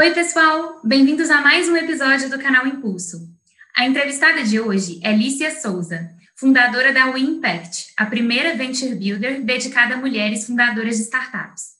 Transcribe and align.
Oi, 0.00 0.10
pessoal! 0.12 0.80
Bem-vindos 0.82 1.30
a 1.30 1.40
mais 1.42 1.68
um 1.68 1.76
episódio 1.76 2.28
do 2.28 2.38
canal 2.38 2.66
Impulso. 2.66 3.28
A 3.76 3.86
entrevistada 3.86 4.42
de 4.42 4.58
hoje 4.58 4.98
é 5.02 5.12
Lícia 5.12 5.60
Souza, 5.60 6.10
fundadora 6.34 6.92
da 6.92 7.10
We 7.10 7.20
Impact, 7.20 7.92
a 7.96 8.06
primeira 8.06 8.56
venture 8.56 8.94
builder 8.94 9.44
dedicada 9.44 9.94
a 9.94 9.98
mulheres 9.98 10.46
fundadoras 10.46 10.96
de 10.96 11.02
startups. 11.02 11.74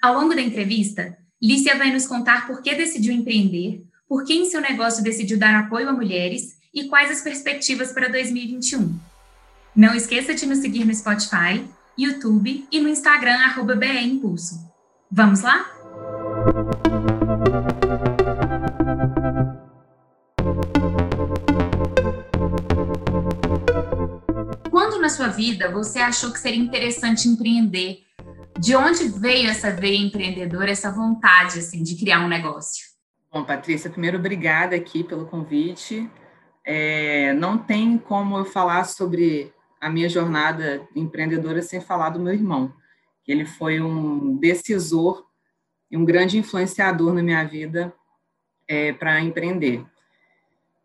Ao 0.00 0.14
longo 0.14 0.34
da 0.34 0.40
entrevista, 0.40 1.18
Lícia 1.42 1.76
vai 1.76 1.92
nos 1.92 2.06
contar 2.06 2.46
por 2.46 2.62
que 2.62 2.74
decidiu 2.74 3.12
empreender, 3.12 3.84
por 4.08 4.24
que 4.24 4.32
em 4.32 4.48
seu 4.48 4.60
negócio 4.60 5.02
decidiu 5.02 5.38
dar 5.38 5.54
apoio 5.54 5.88
a 5.88 5.92
mulheres 5.92 6.56
e 6.72 6.88
quais 6.88 7.10
as 7.10 7.20
perspectivas 7.20 7.92
para 7.92 8.08
2021. 8.08 8.98
Não 9.74 9.94
esqueça 9.94 10.32
de 10.32 10.46
nos 10.46 10.58
seguir 10.58 10.86
no 10.86 10.94
Spotify, 10.94 11.62
YouTube 11.98 12.66
e 12.70 12.80
no 12.80 12.88
Instagram, 12.88 13.38
arroba 13.40 13.74
BE 13.74 14.00
Impulso. 14.00 14.54
Vamos 15.10 15.42
lá? 15.42 15.75
Quando 24.70 25.00
na 25.00 25.08
sua 25.08 25.28
vida 25.28 25.70
você 25.70 25.98
achou 25.98 26.32
que 26.32 26.38
seria 26.38 26.60
interessante 26.60 27.28
empreender? 27.28 28.04
De 28.58 28.74
onde 28.74 29.08
veio 29.08 29.50
essa 29.50 29.70
veia 29.70 29.98
empreendedora, 29.98 30.70
essa 30.70 30.90
vontade 30.90 31.58
assim 31.58 31.82
de 31.82 31.96
criar 31.96 32.20
um 32.20 32.28
negócio? 32.28 32.86
Bom, 33.32 33.44
Patrícia, 33.44 33.90
primeiro 33.90 34.18
obrigada 34.18 34.74
aqui 34.74 35.04
pelo 35.04 35.26
convite. 35.26 36.10
É, 36.64 37.34
não 37.34 37.58
tem 37.58 37.98
como 37.98 38.38
eu 38.38 38.44
falar 38.44 38.84
sobre 38.84 39.52
a 39.80 39.90
minha 39.90 40.08
jornada 40.08 40.86
empreendedora 40.94 41.60
sem 41.60 41.80
falar 41.80 42.10
do 42.10 42.20
meu 42.20 42.32
irmão. 42.32 42.72
Ele 43.26 43.44
foi 43.44 43.80
um 43.80 44.36
decisor 44.36 45.25
e 45.90 45.96
um 45.96 46.04
grande 46.04 46.38
influenciador 46.38 47.12
na 47.12 47.22
minha 47.22 47.44
vida 47.44 47.92
é, 48.68 48.92
para 48.92 49.20
empreender. 49.20 49.84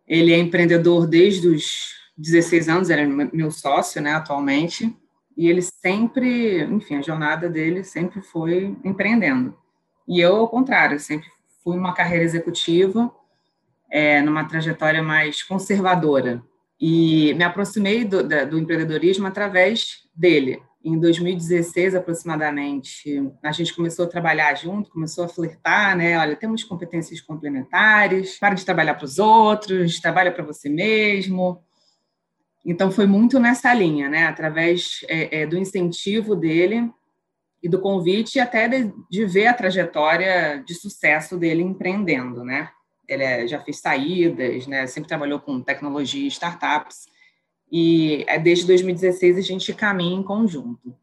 Ele 0.07 0.33
é 0.33 0.37
empreendedor 0.37 1.07
desde 1.07 1.47
os 1.47 1.95
16 2.17 2.69
anos, 2.69 2.89
ele 2.89 3.01
é 3.01 3.29
meu 3.33 3.49
sócio, 3.51 4.01
né, 4.01 4.13
atualmente, 4.13 4.95
e 5.35 5.49
ele 5.49 5.61
sempre, 5.61 6.63
enfim, 6.63 6.97
a 6.97 7.01
jornada 7.01 7.49
dele 7.49 7.83
sempre 7.83 8.21
foi 8.21 8.77
empreendendo. 8.83 9.57
E 10.07 10.19
eu, 10.19 10.35
ao 10.35 10.47
contrário, 10.47 10.99
sempre 10.99 11.27
fui 11.63 11.77
uma 11.77 11.93
carreira 11.93 12.23
executiva, 12.23 13.11
é, 13.89 14.21
numa 14.21 14.45
trajetória 14.45 15.01
mais 15.01 15.43
conservadora. 15.43 16.43
E 16.79 17.33
me 17.35 17.43
aproximei 17.43 18.03
do, 18.03 18.23
do 18.23 18.59
empreendedorismo 18.59 19.27
através 19.27 20.07
dele. 20.15 20.61
Em 20.83 20.99
2016, 20.99 21.93
aproximadamente, 21.93 23.31
a 23.43 23.51
gente 23.51 23.75
começou 23.75 24.05
a 24.05 24.07
trabalhar 24.07 24.55
junto, 24.55 24.89
começou 24.89 25.23
a 25.23 25.27
flertar, 25.27 25.95
né? 25.95 26.17
Olha, 26.17 26.35
temos 26.35 26.63
competências 26.63 27.21
complementares, 27.21 28.39
para 28.39 28.55
de 28.55 28.65
trabalhar 28.65 28.95
para 28.95 29.05
os 29.05 29.19
outros, 29.19 29.99
trabalha 29.99 30.31
para 30.31 30.43
você 30.43 30.69
mesmo. 30.69 31.61
Então, 32.65 32.91
foi 32.91 33.05
muito 33.05 33.39
nessa 33.39 33.71
linha, 33.75 34.09
né? 34.09 34.25
Através 34.25 35.05
é, 35.07 35.41
é, 35.41 35.45
do 35.45 35.55
incentivo 35.55 36.35
dele 36.35 36.89
e 37.61 37.69
do 37.69 37.79
convite, 37.79 38.39
até 38.39 38.67
de, 38.67 38.91
de, 39.07 39.23
ver 39.25 39.47
a 39.47 39.53
trajetória 39.53 40.63
de 40.65 40.73
sucesso 40.73 41.37
dele 41.37 41.61
empreendendo, 41.61 42.43
né? 42.43 42.71
Ele 43.07 43.23
é, 43.23 43.47
já 43.47 43.61
fez 43.61 43.79
saídas, 43.79 44.65
né? 44.65 44.87
Sempre 44.87 45.09
trabalhou 45.09 45.39
com 45.39 45.61
tecnologia 45.61 46.23
e 46.23 46.27
startups 46.27 47.10
e 47.71 48.25
é, 48.27 48.37
desde 48.37 48.67
2016 48.67 49.37
a 49.37 49.41
gente 49.41 49.73
caminha 49.73 50.15
em 50.15 50.23
conjunto. 50.23 50.93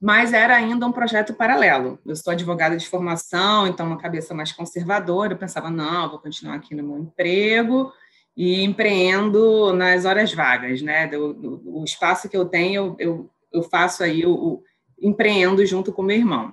Mas 0.00 0.32
era 0.32 0.56
ainda 0.56 0.86
um 0.86 0.92
projeto 0.92 1.34
paralelo. 1.34 1.98
Eu 2.06 2.14
sou 2.16 2.32
advogada 2.32 2.76
de 2.76 2.88
formação, 2.88 3.66
então 3.66 3.86
uma 3.86 3.98
cabeça 3.98 4.34
mais 4.34 4.52
conservadora. 4.52 5.32
Eu 5.32 5.38
pensava, 5.38 5.70
não, 5.70 6.08
vou 6.08 6.18
continuar 6.18 6.54
aqui 6.54 6.74
no 6.74 6.82
meu 6.82 6.98
emprego 6.98 7.92
e 8.36 8.62
empreendo 8.62 9.72
nas 9.72 10.04
horas 10.04 10.32
vagas, 10.32 10.80
né? 10.80 11.10
O 11.16 11.82
espaço 11.84 12.28
que 12.28 12.36
eu 12.36 12.44
tenho, 12.44 12.94
eu, 12.98 13.28
eu 13.52 13.62
faço 13.64 14.04
aí, 14.04 14.24
o 14.24 14.62
empreendo 15.00 15.64
junto 15.66 15.92
com 15.92 16.02
meu 16.02 16.16
irmão, 16.16 16.52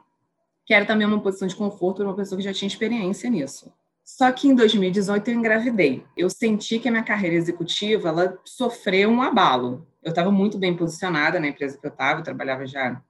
que 0.66 0.74
era 0.74 0.86
também 0.86 1.06
uma 1.06 1.22
posição 1.22 1.48
de 1.48 1.56
conforto 1.56 1.98
para 1.98 2.08
uma 2.08 2.16
pessoa 2.16 2.38
que 2.38 2.44
já 2.44 2.54
tinha 2.54 2.68
experiência 2.68 3.30
nisso. 3.30 3.72
Só 4.06 4.32
que 4.32 4.48
em 4.48 4.54
2018 4.54 5.28
eu 5.30 5.34
engravidei. 5.34 6.06
Eu 6.16 6.30
senti 6.30 6.78
que 6.78 6.88
a 6.88 6.92
minha 6.92 7.04
carreira 7.04 7.36
executiva 7.36 8.10
ela 8.10 8.38
sofreu 8.46 9.10
um 9.10 9.20
abalo. 9.20 9.88
Eu 10.04 10.12
estava 10.12 10.30
muito 10.30 10.60
bem 10.60 10.78
posicionada 10.78 11.40
na 11.40 11.48
empresa 11.48 11.76
que 11.76 11.88
eu 11.88 11.90
estava, 11.90 12.20
eu 12.20 12.24
trabalhava 12.24 12.68
já 12.68 13.02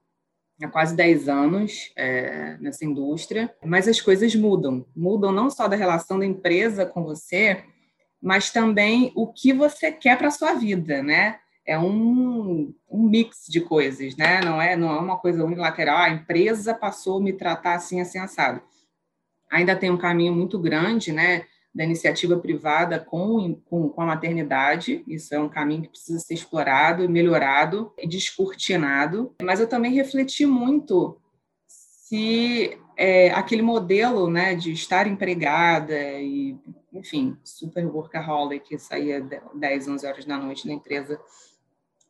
há 0.63 0.67
quase 0.69 0.95
10 0.95 1.28
anos 1.28 1.91
é, 1.97 2.57
nessa 2.61 2.85
indústria, 2.85 3.53
mas 3.61 3.89
as 3.89 4.00
coisas 4.00 4.33
mudam. 4.35 4.85
Mudam 4.95 5.33
não 5.33 5.50
só 5.50 5.67
da 5.67 5.75
relação 5.75 6.17
da 6.17 6.25
empresa 6.25 6.85
com 6.85 7.03
você, 7.03 7.66
mas 8.22 8.50
também 8.50 9.12
o 9.16 9.27
que 9.27 9.51
você 9.51 9.91
quer 9.91 10.17
para 10.17 10.29
a 10.29 10.31
sua 10.31 10.53
vida, 10.53 11.03
né? 11.03 11.39
É 11.67 11.77
um, 11.77 12.73
um 12.89 13.09
mix 13.09 13.47
de 13.50 13.59
coisas, 13.59 14.16
né? 14.16 14.39
Não 14.39 14.62
é, 14.62 14.77
não 14.77 14.95
é 14.95 15.00
uma 15.00 15.17
coisa 15.17 15.44
unilateral. 15.44 15.97
Ah, 15.97 16.06
a 16.06 16.09
empresa 16.09 16.73
passou 16.73 17.17
a 17.17 17.22
me 17.22 17.33
tratar 17.33 17.73
assim, 17.73 18.00
assim, 18.00 18.17
assado 18.17 18.62
ainda 19.51 19.75
tem 19.75 19.89
um 19.89 19.97
caminho 19.97 20.33
muito 20.33 20.59
grande, 20.59 21.11
né, 21.11 21.45
da 21.73 21.83
iniciativa 21.83 22.38
privada 22.38 23.00
com, 23.00 23.56
com, 23.66 23.89
com, 23.89 24.01
a 24.01 24.06
maternidade. 24.06 25.03
Isso 25.06 25.35
é 25.35 25.39
um 25.39 25.50
caminho 25.50 25.83
que 25.83 25.89
precisa 25.89 26.19
ser 26.19 26.33
explorado 26.33 27.07
melhorado 27.09 27.91
e 27.97 28.07
descortinado. 28.07 29.35
Mas 29.41 29.59
eu 29.59 29.67
também 29.67 29.94
refleti 29.94 30.45
muito 30.45 31.19
se 31.67 32.79
é, 32.95 33.29
aquele 33.31 33.61
modelo 33.61 34.29
né, 34.29 34.56
de 34.56 34.72
estar 34.72 35.06
empregada 35.06 36.00
e, 36.00 36.56
enfim, 36.94 37.35
super 37.44 37.85
workaholic, 37.85 38.69
que 38.69 38.77
saía 38.77 39.22
10, 39.53 39.88
11 39.89 40.07
horas 40.07 40.25
da 40.25 40.38
noite 40.38 40.67
na 40.67 40.73
empresa, 40.73 41.19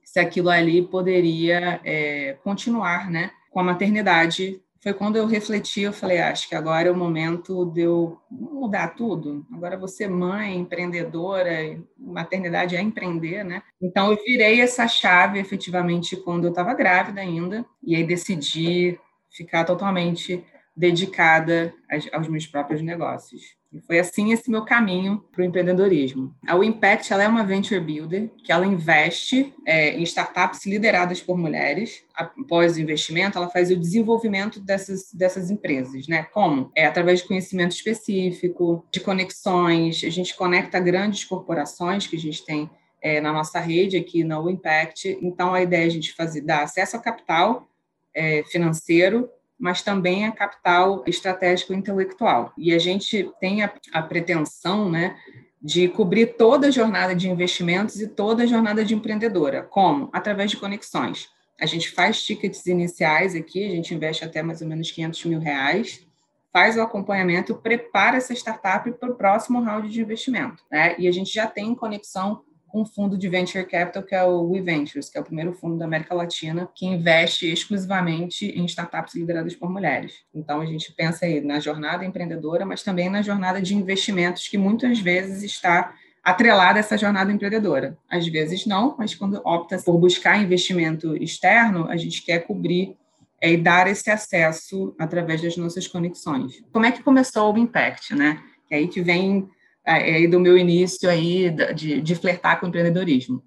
se 0.03 0.19
aquilo 0.19 0.49
ali 0.49 0.81
poderia 0.83 1.81
é, 1.83 2.37
continuar 2.43 3.09
né, 3.09 3.31
com 3.49 3.59
a 3.59 3.63
maternidade 3.63 4.61
foi 4.85 4.93
quando 4.93 5.15
eu 5.15 5.25
refleti, 5.25 5.81
eu 5.81 5.91
falei, 5.91 6.19
ah, 6.19 6.29
acho 6.29 6.47
que 6.47 6.53
agora 6.53 6.87
é 6.87 6.91
o 6.91 6.95
momento 6.95 7.65
de 7.71 7.81
eu 7.81 8.19
mudar 8.29 8.89
tudo. 8.89 9.43
Agora 9.51 9.75
você 9.75 10.07
mãe, 10.07 10.55
empreendedora, 10.55 11.75
maternidade 11.97 12.75
é 12.75 12.81
empreender, 12.81 13.43
né? 13.43 13.63
Então 13.81 14.11
eu 14.11 14.23
virei 14.23 14.61
essa 14.61 14.87
chave 14.87 15.39
efetivamente 15.39 16.15
quando 16.15 16.43
eu 16.43 16.51
estava 16.51 16.75
grávida 16.75 17.19
ainda, 17.19 17.65
e 17.83 17.95
aí 17.95 18.03
decidi 18.03 18.99
ficar 19.31 19.63
totalmente 19.63 20.45
dedicada 20.77 21.73
aos 22.13 22.27
meus 22.27 22.45
próprios 22.45 22.83
negócios. 22.83 23.55
Foi 23.85 23.99
assim 23.99 24.31
esse 24.31 24.49
meu 24.49 24.63
caminho 24.63 25.23
para 25.31 25.41
o 25.41 25.45
empreendedorismo. 25.45 26.33
A 26.47 26.55
Impact 26.57 27.11
ela 27.11 27.23
é 27.23 27.27
uma 27.27 27.43
venture 27.43 27.79
builder 27.79 28.29
que 28.43 28.51
ela 28.51 28.65
investe 28.65 29.53
é, 29.65 29.97
em 29.97 30.03
startups 30.03 30.65
lideradas 30.65 31.21
por 31.21 31.37
mulheres. 31.37 32.03
Após 32.13 32.75
o 32.75 32.81
investimento, 32.81 33.37
ela 33.37 33.49
faz 33.49 33.71
o 33.71 33.75
desenvolvimento 33.75 34.59
dessas, 34.59 35.11
dessas 35.13 35.49
empresas, 35.49 36.07
né? 36.07 36.23
Como? 36.23 36.71
É 36.75 36.85
através 36.85 37.21
de 37.21 37.27
conhecimento 37.27 37.71
específico, 37.71 38.85
de 38.91 38.99
conexões. 38.99 40.03
A 40.03 40.09
gente 40.09 40.35
conecta 40.35 40.79
grandes 40.79 41.23
corporações 41.23 42.07
que 42.07 42.15
a 42.15 42.19
gente 42.19 42.45
tem 42.45 42.69
é, 43.01 43.21
na 43.21 43.31
nossa 43.31 43.59
rede 43.59 43.97
aqui 43.97 44.23
na 44.23 44.39
Impact. 44.49 45.17
Então, 45.21 45.53
a 45.53 45.61
ideia 45.61 45.83
é 45.83 45.87
a 45.87 45.89
gente 45.89 46.13
fazer, 46.13 46.41
dar 46.41 46.63
acesso 46.63 46.95
ao 46.95 47.01
capital 47.01 47.67
é, 48.13 48.43
financeiro 48.43 49.29
mas 49.59 49.81
também 49.81 50.25
a 50.25 50.31
capital 50.31 51.03
estratégico 51.07 51.73
intelectual. 51.73 52.53
E 52.57 52.73
a 52.73 52.79
gente 52.79 53.31
tem 53.39 53.63
a, 53.63 53.73
a 53.93 54.01
pretensão, 54.01 54.89
né, 54.89 55.15
de 55.61 55.87
cobrir 55.87 56.35
toda 56.37 56.67
a 56.67 56.71
jornada 56.71 57.15
de 57.15 57.29
investimentos 57.29 57.99
e 57.99 58.07
toda 58.07 58.43
a 58.43 58.45
jornada 58.45 58.85
de 58.85 58.93
empreendedora. 58.93 59.63
Como? 59.63 60.09
Através 60.13 60.51
de 60.51 60.57
conexões. 60.57 61.29
A 61.59 61.65
gente 61.65 61.89
faz 61.91 62.23
tickets 62.23 62.65
iniciais 62.65 63.33
aqui, 63.33 63.65
a 63.65 63.69
gente 63.69 63.95
investe 63.95 64.23
até 64.23 64.43
mais 64.43 64.61
ou 64.61 64.67
menos 64.67 64.91
500 64.91 65.25
mil 65.25 65.39
reais, 65.39 66.05
faz 66.51 66.77
o 66.77 66.81
acompanhamento, 66.81 67.55
prepara 67.55 68.17
essa 68.17 68.33
startup 68.33 68.91
para 68.93 69.11
o 69.11 69.15
próximo 69.15 69.61
round 69.61 69.89
de 69.89 70.01
investimento. 70.01 70.63
Né? 70.69 70.95
E 70.99 71.07
a 71.07 71.11
gente 71.11 71.33
já 71.33 71.47
tem 71.47 71.73
conexão 71.73 72.43
um 72.75 72.83
fundo 72.85 73.17
de 73.17 73.29
venture 73.29 73.65
capital 73.65 74.03
que 74.03 74.13
é 74.13 74.21
o 74.21 74.49
We 74.49 74.59
Ventures, 74.59 75.09
que 75.09 75.17
é 75.17 75.21
o 75.21 75.23
primeiro 75.23 75.53
fundo 75.53 75.77
da 75.77 75.85
América 75.85 76.13
Latina 76.13 76.69
que 76.75 76.85
investe 76.85 77.49
exclusivamente 77.49 78.47
em 78.47 78.65
startups 78.65 79.15
lideradas 79.15 79.55
por 79.55 79.71
mulheres. 79.71 80.25
Então 80.33 80.59
a 80.59 80.65
gente 80.65 80.91
pensa 80.91 81.25
aí 81.25 81.39
na 81.39 81.61
jornada 81.61 82.03
empreendedora, 82.03 82.65
mas 82.65 82.83
também 82.83 83.09
na 83.09 83.21
jornada 83.21 83.61
de 83.61 83.73
investimentos 83.73 84.49
que 84.49 84.57
muitas 84.57 84.99
vezes 84.99 85.41
está 85.41 85.93
atrelada 86.21 86.77
a 86.77 86.81
essa 86.81 86.97
jornada 86.97 87.31
empreendedora. 87.31 87.97
Às 88.09 88.27
vezes 88.27 88.65
não, 88.65 88.95
mas 88.97 89.15
quando 89.15 89.39
opta 89.45 89.77
por 89.77 89.97
buscar 89.97 90.41
investimento 90.41 91.15
externo, 91.15 91.87
a 91.89 91.95
gente 91.95 92.23
quer 92.23 92.39
cobrir 92.39 92.97
é, 93.39 93.53
e 93.53 93.57
dar 93.57 93.87
esse 93.87 94.11
acesso 94.11 94.93
através 94.99 95.41
das 95.41 95.55
nossas 95.55 95.87
conexões. 95.87 96.61
Como 96.73 96.85
é 96.85 96.91
que 96.91 97.03
começou 97.03 97.53
o 97.53 97.57
Impact, 97.57 98.13
né? 98.15 98.41
Que 98.67 98.75
é 98.75 98.77
aí 98.79 98.87
que 98.87 99.01
vem 99.01 99.47
é, 99.85 100.23
é 100.23 100.27
do 100.27 100.39
meu 100.39 100.57
início 100.57 101.09
aí 101.09 101.49
de, 101.73 102.01
de 102.01 102.15
flertar 102.15 102.59
com 102.59 102.65
o 102.65 102.69
empreendedorismo. 102.69 103.43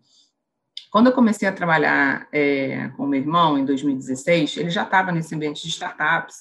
Quando 0.91 1.09
eu 1.09 1.13
comecei 1.13 1.47
a 1.47 1.53
trabalhar 1.53 2.29
é, 2.33 2.89
com 2.97 3.07
meu 3.07 3.21
irmão 3.21 3.59
em 3.59 3.65
2016, 3.65 4.57
ele 4.57 4.71
já 4.71 4.85
estava 4.85 5.13
nesse 5.13 5.35
ambiente 5.35 5.63
de 5.63 5.69
startups, 5.69 6.37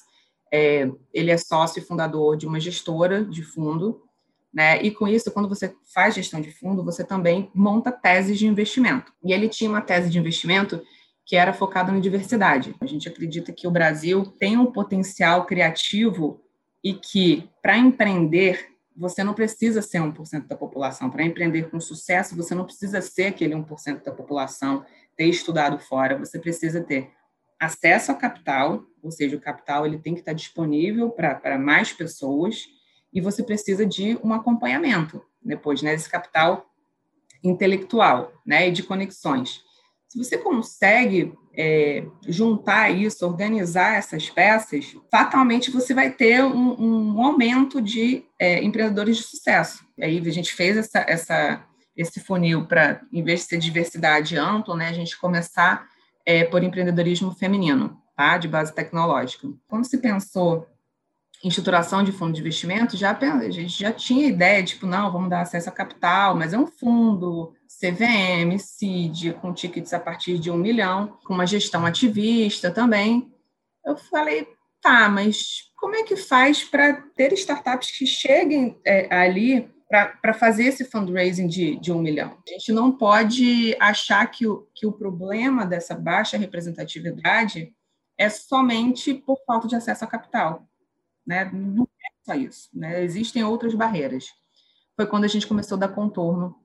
é, 0.52 0.90
ele 1.12 1.30
é 1.30 1.36
sócio 1.36 1.80
e 1.80 1.84
fundador 1.84 2.36
de 2.36 2.46
uma 2.46 2.58
gestora 2.58 3.24
de 3.24 3.42
fundo, 3.42 4.02
né? 4.52 4.82
E 4.82 4.90
com 4.90 5.06
isso, 5.06 5.30
quando 5.30 5.48
você 5.48 5.74
faz 5.92 6.14
gestão 6.14 6.40
de 6.40 6.50
fundo, 6.50 6.82
você 6.82 7.04
também 7.04 7.50
monta 7.54 7.92
teses 7.92 8.38
de 8.38 8.46
investimento. 8.46 9.12
E 9.22 9.32
ele 9.32 9.48
tinha 9.48 9.68
uma 9.68 9.82
tese 9.82 10.08
de 10.08 10.18
investimento 10.18 10.82
que 11.26 11.36
era 11.36 11.52
focada 11.52 11.92
na 11.92 12.00
diversidade. 12.00 12.74
A 12.80 12.86
gente 12.86 13.06
acredita 13.06 13.52
que 13.52 13.68
o 13.68 13.70
Brasil 13.70 14.24
tem 14.38 14.56
um 14.56 14.72
potencial 14.72 15.44
criativo 15.44 16.40
e 16.82 16.94
que, 16.94 17.46
para 17.60 17.76
empreender, 17.76 18.66
você 18.98 19.22
não 19.22 19.32
precisa 19.32 19.80
ser 19.80 20.00
1% 20.00 20.48
da 20.48 20.56
população. 20.56 21.08
Para 21.08 21.22
empreender 21.22 21.70
com 21.70 21.78
sucesso, 21.80 22.34
você 22.34 22.54
não 22.54 22.64
precisa 22.64 23.00
ser 23.00 23.26
aquele 23.26 23.54
1% 23.54 24.02
da 24.02 24.10
população, 24.10 24.84
ter 25.16 25.26
estudado 25.26 25.78
fora. 25.78 26.18
Você 26.18 26.38
precisa 26.38 26.82
ter 26.82 27.10
acesso 27.60 28.10
a 28.10 28.14
capital, 28.14 28.84
ou 29.00 29.10
seja, 29.12 29.36
o 29.36 29.40
capital 29.40 29.86
ele 29.86 29.98
tem 29.98 30.14
que 30.14 30.20
estar 30.20 30.32
disponível 30.32 31.10
para 31.10 31.58
mais 31.58 31.92
pessoas, 31.92 32.66
e 33.12 33.20
você 33.20 33.42
precisa 33.42 33.86
de 33.86 34.18
um 34.22 34.32
acompanhamento 34.32 35.24
depois, 35.40 35.80
né, 35.80 35.92
desse 35.92 36.10
capital 36.10 36.66
intelectual, 37.42 38.32
né, 38.44 38.68
e 38.68 38.72
de 38.72 38.82
conexões. 38.82 39.62
Se 40.08 40.16
você 40.16 40.38
consegue 40.38 41.34
é, 41.54 42.04
juntar 42.26 42.90
isso, 42.90 43.26
organizar 43.26 43.96
essas 43.96 44.30
peças, 44.30 44.96
fatalmente 45.10 45.70
você 45.70 45.92
vai 45.92 46.10
ter 46.10 46.42
um, 46.42 47.16
um 47.16 47.22
aumento 47.22 47.80
de 47.80 48.24
é, 48.38 48.62
empreendedores 48.62 49.18
de 49.18 49.22
sucesso. 49.24 49.84
Aí 50.00 50.18
a 50.18 50.32
gente 50.32 50.54
fez 50.54 50.76
essa, 50.76 51.00
essa, 51.00 51.64
esse 51.96 52.20
funil 52.20 52.66
para, 52.66 53.02
em 53.12 53.22
vez 53.22 53.40
de 53.40 53.46
ser 53.46 53.58
diversidade 53.58 54.36
ampla, 54.36 54.76
né, 54.76 54.88
a 54.88 54.92
gente 54.92 55.18
começar 55.18 55.86
é, 56.24 56.44
por 56.44 56.62
empreendedorismo 56.62 57.34
feminino, 57.34 58.00
tá? 58.16 58.38
de 58.38 58.48
base 58.48 58.74
tecnológica. 58.74 59.48
Quando 59.66 59.84
se 59.84 59.98
pensou 59.98 60.66
estruturação 61.44 62.02
de 62.02 62.10
fundo 62.10 62.32
de 62.32 62.40
investimento, 62.40 62.96
já, 62.96 63.16
a 63.16 63.50
gente 63.50 63.78
já 63.78 63.92
tinha 63.92 64.26
ideia, 64.26 64.64
tipo, 64.64 64.86
não, 64.86 65.12
vamos 65.12 65.30
dar 65.30 65.42
acesso 65.42 65.68
a 65.68 65.72
capital, 65.72 66.34
mas 66.34 66.52
é 66.52 66.58
um 66.58 66.66
fundo 66.66 67.54
CVM, 67.68 68.58
CID, 68.58 69.34
com 69.34 69.52
tickets 69.52 69.92
a 69.92 70.00
partir 70.00 70.38
de 70.38 70.50
um 70.50 70.56
milhão, 70.56 71.18
com 71.24 71.34
uma 71.34 71.46
gestão 71.46 71.86
ativista 71.86 72.70
também. 72.70 73.32
Eu 73.84 73.96
falei, 73.96 74.48
tá, 74.82 75.08
mas 75.08 75.70
como 75.76 75.94
é 75.94 76.02
que 76.02 76.16
faz 76.16 76.64
para 76.64 76.94
ter 77.14 77.32
startups 77.34 77.96
que 77.96 78.06
cheguem 78.06 78.76
é, 78.84 79.14
ali 79.14 79.70
para 79.88 80.34
fazer 80.34 80.64
esse 80.64 80.84
fundraising 80.84 81.46
de, 81.46 81.76
de 81.76 81.90
um 81.90 81.98
milhão. 81.98 82.36
A 82.46 82.50
gente 82.50 82.72
não 82.72 82.92
pode 82.92 83.74
achar 83.80 84.26
que 84.26 84.46
o, 84.46 84.68
que 84.74 84.86
o 84.86 84.92
problema 84.92 85.64
dessa 85.64 85.94
baixa 85.94 86.36
representatividade 86.36 87.72
é 88.18 88.28
somente 88.28 89.14
por 89.14 89.38
falta 89.46 89.66
de 89.66 89.76
acesso 89.76 90.04
a 90.04 90.08
capital. 90.08 90.67
Né? 91.28 91.50
Não 91.52 91.84
é 91.84 92.08
só 92.24 92.34
isso. 92.34 92.70
Né? 92.72 93.04
Existem 93.04 93.44
outras 93.44 93.74
barreiras. 93.74 94.32
Foi 94.96 95.06
quando 95.06 95.24
a 95.24 95.28
gente 95.28 95.46
começou 95.46 95.76
a 95.76 95.80
dar 95.80 95.88
contorno 95.88 96.56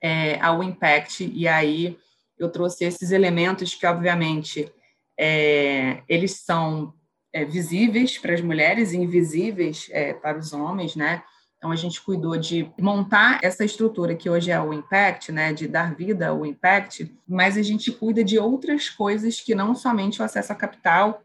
é, 0.00 0.40
ao 0.40 0.62
Impact, 0.62 1.24
e 1.34 1.48
aí 1.48 1.98
eu 2.38 2.48
trouxe 2.48 2.84
esses 2.84 3.10
elementos 3.10 3.74
que, 3.74 3.84
obviamente, 3.84 4.72
é, 5.18 6.02
eles 6.08 6.36
são 6.36 6.94
é, 7.32 7.44
visíveis 7.44 8.16
para 8.16 8.32
as 8.32 8.40
mulheres 8.40 8.92
e 8.92 8.96
invisíveis 8.96 9.88
é, 9.90 10.14
para 10.14 10.38
os 10.38 10.52
homens, 10.52 10.94
né? 10.94 11.22
Então, 11.58 11.72
a 11.72 11.76
gente 11.76 12.00
cuidou 12.00 12.38
de 12.38 12.72
montar 12.78 13.40
essa 13.42 13.62
estrutura 13.64 14.14
que 14.14 14.30
hoje 14.30 14.50
é 14.50 14.58
o 14.58 14.72
Impact, 14.72 15.30
né, 15.30 15.52
de 15.52 15.68
dar 15.68 15.94
vida 15.94 16.28
ao 16.28 16.46
Impact, 16.46 17.14
mas 17.28 17.58
a 17.58 17.62
gente 17.62 17.92
cuida 17.92 18.24
de 18.24 18.38
outras 18.38 18.88
coisas 18.88 19.38
que 19.42 19.54
não 19.54 19.74
somente 19.74 20.22
o 20.22 20.24
acesso 20.24 20.52
a 20.52 20.56
capital 20.56 21.22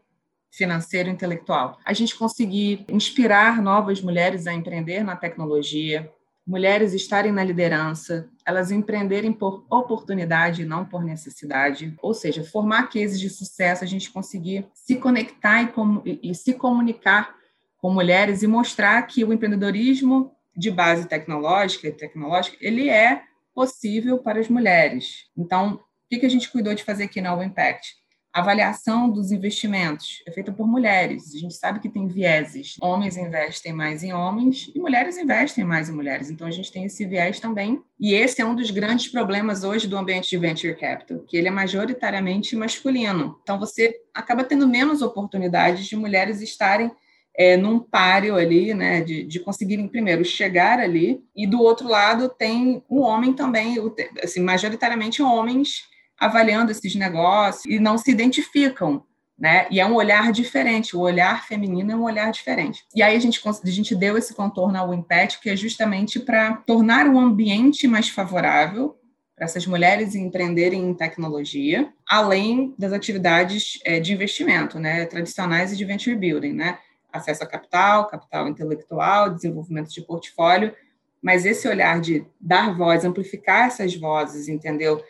financeiro 0.56 1.08
e 1.08 1.12
intelectual. 1.12 1.78
A 1.84 1.92
gente 1.92 2.16
conseguir 2.16 2.84
inspirar 2.88 3.60
novas 3.60 4.00
mulheres 4.00 4.46
a 4.46 4.54
empreender 4.54 5.04
na 5.04 5.14
tecnologia, 5.14 6.10
mulheres 6.46 6.94
estarem 6.94 7.32
na 7.32 7.44
liderança, 7.44 8.28
elas 8.44 8.70
empreenderem 8.70 9.32
por 9.32 9.66
oportunidade 9.68 10.62
e 10.62 10.64
não 10.64 10.84
por 10.84 11.04
necessidade, 11.04 11.94
ou 12.00 12.14
seja, 12.14 12.42
formar 12.44 12.84
cases 12.84 13.20
de 13.20 13.28
sucesso, 13.28 13.84
a 13.84 13.86
gente 13.86 14.10
conseguir 14.10 14.66
se 14.72 14.96
conectar 14.96 15.62
e, 15.62 15.66
com, 15.66 16.00
e, 16.06 16.30
e 16.30 16.34
se 16.34 16.54
comunicar 16.54 17.34
com 17.76 17.90
mulheres 17.90 18.42
e 18.42 18.46
mostrar 18.46 19.02
que 19.02 19.24
o 19.24 19.32
empreendedorismo 19.32 20.32
de 20.56 20.70
base 20.70 21.06
tecnológica, 21.06 21.92
tecnológica 21.92 22.56
ele 22.60 22.88
é 22.88 23.22
possível 23.54 24.18
para 24.18 24.40
as 24.40 24.48
mulheres. 24.48 25.26
Então, 25.36 25.74
o 25.74 26.18
que 26.18 26.24
a 26.24 26.30
gente 26.30 26.50
cuidou 26.50 26.74
de 26.74 26.84
fazer 26.84 27.04
aqui 27.04 27.20
na 27.20 27.44
Impact? 27.44 27.96
Avaliação 28.36 29.08
dos 29.08 29.32
investimentos 29.32 30.22
é 30.26 30.30
feita 30.30 30.52
por 30.52 30.68
mulheres. 30.68 31.34
A 31.34 31.38
gente 31.38 31.54
sabe 31.54 31.80
que 31.80 31.88
tem 31.88 32.06
vieses. 32.06 32.76
Homens 32.82 33.16
investem 33.16 33.72
mais 33.72 34.02
em 34.02 34.12
homens 34.12 34.70
e 34.74 34.78
mulheres 34.78 35.16
investem 35.16 35.64
mais 35.64 35.88
em 35.88 35.94
mulheres. 35.94 36.28
Então, 36.28 36.46
a 36.46 36.50
gente 36.50 36.70
tem 36.70 36.84
esse 36.84 37.06
viés 37.06 37.40
também. 37.40 37.80
E 37.98 38.12
esse 38.12 38.42
é 38.42 38.44
um 38.44 38.54
dos 38.54 38.70
grandes 38.70 39.08
problemas 39.08 39.64
hoje 39.64 39.88
do 39.88 39.96
ambiente 39.96 40.28
de 40.28 40.36
venture 40.36 40.76
capital, 40.76 41.20
que 41.20 41.34
ele 41.34 41.48
é 41.48 41.50
majoritariamente 41.50 42.54
masculino. 42.54 43.38
Então, 43.42 43.58
você 43.58 44.02
acaba 44.12 44.44
tendo 44.44 44.68
menos 44.68 45.00
oportunidades 45.00 45.86
de 45.86 45.96
mulheres 45.96 46.42
estarem 46.42 46.92
é, 47.34 47.56
num 47.56 47.78
páreo 47.78 48.36
ali, 48.36 48.74
né, 48.74 49.00
de, 49.00 49.24
de 49.24 49.40
conseguirem 49.40 49.88
primeiro 49.88 50.22
chegar 50.26 50.78
ali, 50.78 51.24
e 51.34 51.46
do 51.46 51.62
outro 51.62 51.88
lado 51.88 52.28
tem 52.28 52.82
um 52.90 53.00
homem 53.00 53.32
também, 53.32 53.76
assim, 54.22 54.40
majoritariamente 54.40 55.22
homens 55.22 55.95
avaliando 56.18 56.70
esses 56.70 56.94
negócios 56.94 57.64
e 57.64 57.78
não 57.78 57.98
se 57.98 58.10
identificam, 58.10 59.04
né? 59.38 59.66
E 59.70 59.80
é 59.80 59.86
um 59.86 59.94
olhar 59.94 60.32
diferente, 60.32 60.96
o 60.96 61.00
olhar 61.00 61.46
feminino 61.46 61.92
é 61.92 61.96
um 61.96 62.04
olhar 62.04 62.30
diferente. 62.30 62.84
E 62.94 63.02
aí 63.02 63.14
a 63.14 63.20
gente, 63.20 63.40
a 63.46 63.70
gente 63.70 63.94
deu 63.94 64.16
esse 64.16 64.34
contorno 64.34 64.78
ao 64.78 64.94
Impet, 64.94 65.38
que 65.40 65.50
é 65.50 65.56
justamente 65.56 66.18
para 66.18 66.56
tornar 66.66 67.06
o 67.06 67.18
ambiente 67.18 67.86
mais 67.86 68.08
favorável 68.08 68.96
para 69.34 69.44
essas 69.44 69.66
mulheres 69.66 70.14
empreenderem 70.14 70.82
em 70.82 70.94
tecnologia, 70.94 71.92
além 72.08 72.74
das 72.78 72.94
atividades 72.94 73.78
é, 73.84 74.00
de 74.00 74.14
investimento, 74.14 74.78
né, 74.78 75.04
tradicionais 75.04 75.72
e 75.72 75.76
de 75.76 75.84
venture 75.84 76.16
building, 76.16 76.54
né? 76.54 76.78
acesso 77.16 77.42
a 77.42 77.46
capital, 77.46 78.06
capital 78.08 78.48
intelectual, 78.48 79.30
desenvolvimento 79.30 79.90
de 79.90 80.02
portfólio, 80.02 80.74
mas 81.22 81.44
esse 81.44 81.66
olhar 81.66 82.00
de 82.00 82.24
dar 82.40 82.76
voz, 82.76 83.04
amplificar 83.04 83.66
essas 83.66 83.94
vozes, 83.96 84.48
entendeu? 84.48 85.02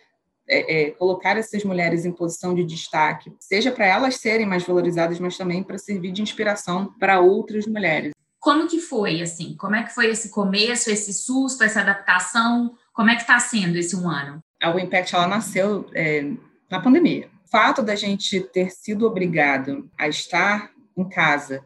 É, 0.48 0.84
é, 0.84 0.90
colocar 0.92 1.36
essas 1.36 1.64
mulheres 1.64 2.04
em 2.04 2.12
posição 2.12 2.54
de 2.54 2.62
destaque, 2.62 3.34
seja 3.40 3.72
para 3.72 3.84
elas 3.84 4.14
serem 4.14 4.46
mais 4.46 4.64
valorizadas, 4.64 5.18
mas 5.18 5.36
também 5.36 5.60
para 5.60 5.76
servir 5.76 6.12
de 6.12 6.22
inspiração 6.22 6.94
para 7.00 7.18
outras 7.18 7.66
mulheres. 7.66 8.12
Como 8.38 8.68
que 8.68 8.78
foi, 8.78 9.20
assim? 9.20 9.56
Como 9.56 9.74
é 9.74 9.82
que 9.82 9.92
foi 9.92 10.06
esse 10.06 10.30
começo, 10.30 10.88
esse 10.88 11.12
susto, 11.12 11.64
essa 11.64 11.80
adaptação? 11.80 12.76
Como 12.92 13.10
é 13.10 13.16
que 13.16 13.22
está 13.22 13.40
sendo 13.40 13.76
esse 13.76 13.96
um 13.96 14.08
ano? 14.08 14.38
A 14.62 14.70
Impact, 14.80 15.16
ela 15.16 15.26
nasceu 15.26 15.90
é, 15.92 16.30
na 16.70 16.80
pandemia. 16.80 17.28
O 17.44 17.50
fato 17.50 17.82
da 17.82 17.96
gente 17.96 18.40
ter 18.40 18.70
sido 18.70 19.04
obrigado 19.04 19.90
a 19.98 20.06
estar 20.06 20.70
em 20.96 21.08
casa 21.08 21.64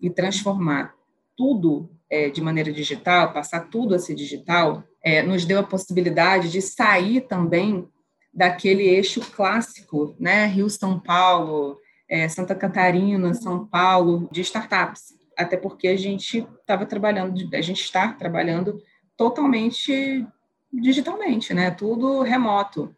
e 0.00 0.10
transformar 0.10 0.94
tudo 1.36 1.90
é, 2.10 2.28
de 2.28 2.42
maneira 2.42 2.72
digital, 2.72 3.32
passar 3.32 3.68
tudo 3.70 3.94
a 3.94 3.98
ser 3.98 4.14
digital, 4.14 4.84
é, 5.02 5.22
nos 5.22 5.44
deu 5.44 5.60
a 5.60 5.62
possibilidade 5.64 6.50
de 6.50 6.60
sair 6.60 7.22
também 7.22 7.88
daquele 8.32 8.84
eixo 8.84 9.20
clássico, 9.32 10.14
né? 10.18 10.46
Rio-São 10.46 10.98
Paulo, 10.98 11.78
é, 12.08 12.28
Santa 12.28 12.54
Catarina, 12.54 13.34
São 13.34 13.66
Paulo, 13.66 14.28
de 14.30 14.40
startups. 14.40 15.14
Até 15.36 15.56
porque 15.56 15.88
a 15.88 15.96
gente 15.96 16.46
estava 16.60 16.84
trabalhando, 16.86 17.48
a 17.54 17.60
gente 17.60 17.82
está 17.82 18.12
trabalhando 18.12 18.80
totalmente 19.16 20.26
digitalmente, 20.72 21.52
né? 21.52 21.70
Tudo 21.70 22.22
remoto. 22.22 22.94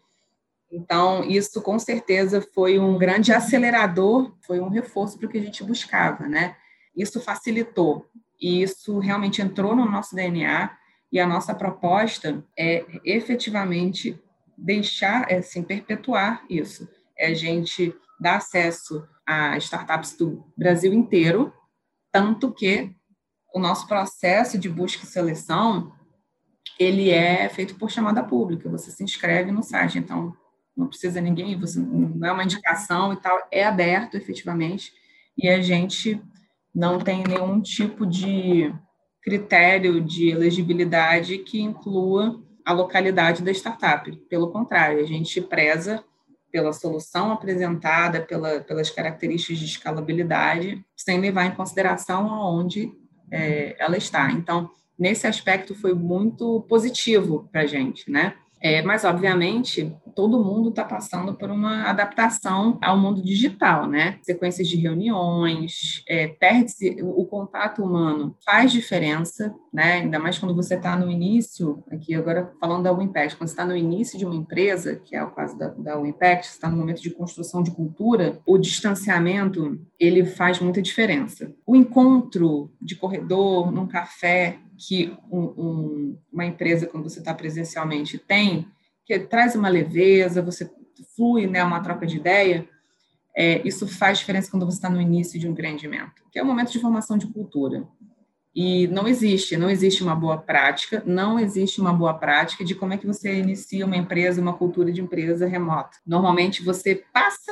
Então, 0.70 1.22
isso 1.24 1.60
com 1.60 1.78
certeza 1.78 2.40
foi 2.54 2.78
um 2.78 2.96
grande 2.96 3.32
acelerador, 3.32 4.34
foi 4.46 4.58
um 4.58 4.68
reforço 4.68 5.18
para 5.18 5.26
o 5.26 5.28
que 5.28 5.38
a 5.38 5.42
gente 5.42 5.62
buscava, 5.62 6.26
né? 6.26 6.56
Isso 6.96 7.20
facilitou 7.20 8.06
e 8.40 8.62
isso 8.62 8.98
realmente 8.98 9.40
entrou 9.40 9.76
no 9.76 9.84
nosso 9.84 10.16
DNA 10.16 10.76
e 11.12 11.20
a 11.20 11.26
nossa 11.26 11.54
proposta 11.54 12.42
é 12.58 12.84
efetivamente 13.04 14.18
deixar, 14.56 15.30
é, 15.30 15.38
assim, 15.38 15.62
perpetuar 15.62 16.44
isso. 16.48 16.88
É 17.18 17.28
a 17.28 17.34
gente 17.34 17.94
dar 18.20 18.36
acesso 18.36 19.06
a 19.26 19.56
startups 19.58 20.16
do 20.16 20.44
Brasil 20.56 20.92
inteiro, 20.92 21.52
tanto 22.10 22.52
que 22.52 22.94
o 23.54 23.58
nosso 23.58 23.86
processo 23.86 24.58
de 24.58 24.68
busca 24.68 25.04
e 25.04 25.06
seleção 25.06 25.92
ele 26.78 27.10
é 27.10 27.48
feito 27.48 27.76
por 27.76 27.90
chamada 27.90 28.22
pública. 28.22 28.68
Você 28.70 28.90
se 28.90 29.04
inscreve 29.04 29.50
no 29.52 29.62
site, 29.62 29.98
então 29.98 30.34
não 30.76 30.88
precisa 30.88 31.20
ninguém, 31.20 31.58
você 31.58 31.78
não 31.78 32.26
é 32.26 32.32
uma 32.32 32.44
indicação 32.44 33.12
e 33.12 33.16
tal, 33.16 33.38
é 33.50 33.64
aberto 33.64 34.16
efetivamente 34.16 34.92
e 35.36 35.48
a 35.48 35.60
gente 35.60 36.20
não 36.74 36.98
tem 36.98 37.22
nenhum 37.24 37.60
tipo 37.60 38.06
de 38.06 38.74
critério 39.22 40.00
de 40.00 40.30
elegibilidade 40.30 41.38
que 41.38 41.60
inclua 41.60 42.42
a 42.64 42.72
localidade 42.72 43.42
da 43.42 43.50
startup. 43.50 44.10
Pelo 44.28 44.50
contrário, 44.50 45.00
a 45.00 45.06
gente 45.06 45.40
preza 45.40 46.02
pela 46.50 46.72
solução 46.72 47.32
apresentada, 47.32 48.20
pela, 48.20 48.60
pelas 48.60 48.90
características 48.90 49.58
de 49.58 49.64
escalabilidade, 49.64 50.84
sem 50.94 51.18
levar 51.18 51.46
em 51.46 51.54
consideração 51.54 52.30
aonde 52.30 52.92
é, 53.30 53.74
ela 53.78 53.96
está. 53.96 54.30
Então, 54.30 54.70
nesse 54.98 55.26
aspecto 55.26 55.74
foi 55.74 55.94
muito 55.94 56.60
positivo 56.68 57.48
para 57.50 57.62
a 57.62 57.66
gente, 57.66 58.10
né? 58.10 58.36
É, 58.62 58.80
mas, 58.80 59.04
obviamente, 59.04 59.92
todo 60.14 60.42
mundo 60.42 60.68
está 60.68 60.84
passando 60.84 61.34
por 61.34 61.50
uma 61.50 61.84
adaptação 61.90 62.78
ao 62.80 62.96
mundo 62.96 63.20
digital, 63.20 63.88
né? 63.88 64.18
Sequências 64.22 64.68
de 64.68 64.76
reuniões, 64.76 66.04
é, 66.08 66.28
perde-se 66.28 66.96
o, 67.02 67.24
contato 67.26 67.82
humano, 67.82 68.36
faz 68.44 68.70
diferença, 68.70 69.52
né? 69.72 69.94
Ainda 69.94 70.18
mais 70.18 70.38
quando 70.38 70.54
você 70.54 70.76
está 70.76 70.96
no 70.96 71.10
início, 71.10 71.82
aqui 71.90 72.14
agora 72.14 72.52
falando 72.60 72.84
da 72.84 72.92
Wimpact, 72.92 73.36
quando 73.36 73.48
você 73.48 73.54
está 73.54 73.64
no 73.64 73.76
início 73.76 74.16
de 74.16 74.24
uma 74.24 74.34
empresa, 74.34 74.96
que 74.96 75.16
é 75.16 75.24
o 75.24 75.30
caso 75.30 75.58
da, 75.58 75.68
da 75.68 75.98
Wimpact, 75.98 76.46
você 76.46 76.52
está 76.52 76.70
no 76.70 76.76
momento 76.76 77.02
de 77.02 77.10
construção 77.10 77.62
de 77.62 77.70
cultura, 77.72 78.38
o 78.46 78.58
distanciamento, 78.58 79.80
ele 80.04 80.24
faz 80.24 80.58
muita 80.60 80.82
diferença. 80.82 81.54
O 81.66 81.76
encontro 81.76 82.72
de 82.80 82.96
corredor, 82.96 83.70
num 83.70 83.86
café, 83.86 84.58
que 84.76 85.16
um, 85.30 85.40
um, 85.40 86.18
uma 86.32 86.44
empresa, 86.44 86.86
quando 86.86 87.08
você 87.08 87.18
está 87.18 87.32
presencialmente, 87.32 88.18
tem, 88.18 88.66
que 89.04 89.18
traz 89.18 89.54
uma 89.54 89.68
leveza, 89.68 90.42
você 90.42 90.70
flui, 91.14 91.46
né, 91.46 91.62
uma 91.62 91.80
troca 91.80 92.06
de 92.06 92.16
ideia, 92.16 92.68
é, 93.36 93.66
isso 93.66 93.86
faz 93.86 94.18
diferença 94.18 94.50
quando 94.50 94.66
você 94.66 94.76
está 94.76 94.90
no 94.90 95.00
início 95.00 95.38
de 95.38 95.48
um 95.48 95.52
empreendimento, 95.52 96.22
que 96.30 96.38
é 96.38 96.42
o 96.42 96.46
momento 96.46 96.72
de 96.72 96.80
formação 96.80 97.16
de 97.16 97.26
cultura. 97.26 97.86
E 98.54 98.86
não 98.88 99.08
existe, 99.08 99.56
não 99.56 99.70
existe 99.70 100.02
uma 100.02 100.14
boa 100.14 100.36
prática, 100.36 101.02
não 101.06 101.40
existe 101.40 101.80
uma 101.80 101.92
boa 101.92 102.12
prática 102.12 102.62
de 102.62 102.74
como 102.74 102.92
é 102.92 102.98
que 102.98 103.06
você 103.06 103.38
inicia 103.38 103.86
uma 103.86 103.96
empresa, 103.96 104.42
uma 104.42 104.52
cultura 104.52 104.92
de 104.92 105.00
empresa 105.00 105.46
remota. 105.46 105.96
Normalmente 106.06 106.62
você 106.62 107.02
passa, 107.12 107.50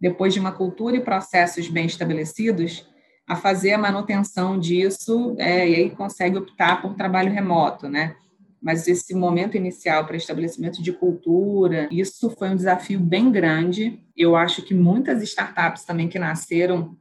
depois 0.00 0.32
de 0.32 0.40
uma 0.40 0.52
cultura 0.52 0.96
e 0.96 1.00
processos 1.00 1.68
bem 1.68 1.86
estabelecidos, 1.86 2.88
a 3.26 3.36
fazer 3.36 3.72
a 3.72 3.78
manutenção 3.78 4.58
disso 4.58 5.36
é, 5.38 5.68
e 5.68 5.74
aí 5.74 5.90
consegue 5.90 6.38
optar 6.38 6.80
por 6.80 6.94
trabalho 6.94 7.32
remoto, 7.32 7.88
né? 7.88 8.16
Mas 8.60 8.88
esse 8.88 9.14
momento 9.14 9.56
inicial 9.56 10.04
para 10.06 10.16
estabelecimento 10.16 10.82
de 10.82 10.92
cultura, 10.92 11.88
isso 11.92 12.30
foi 12.30 12.48
um 12.48 12.56
desafio 12.56 12.98
bem 12.98 13.30
grande. 13.30 14.02
Eu 14.16 14.34
acho 14.34 14.62
que 14.62 14.74
muitas 14.74 15.22
startups 15.22 15.84
também 15.84 16.08
que 16.08 16.18
nasceram 16.18 16.96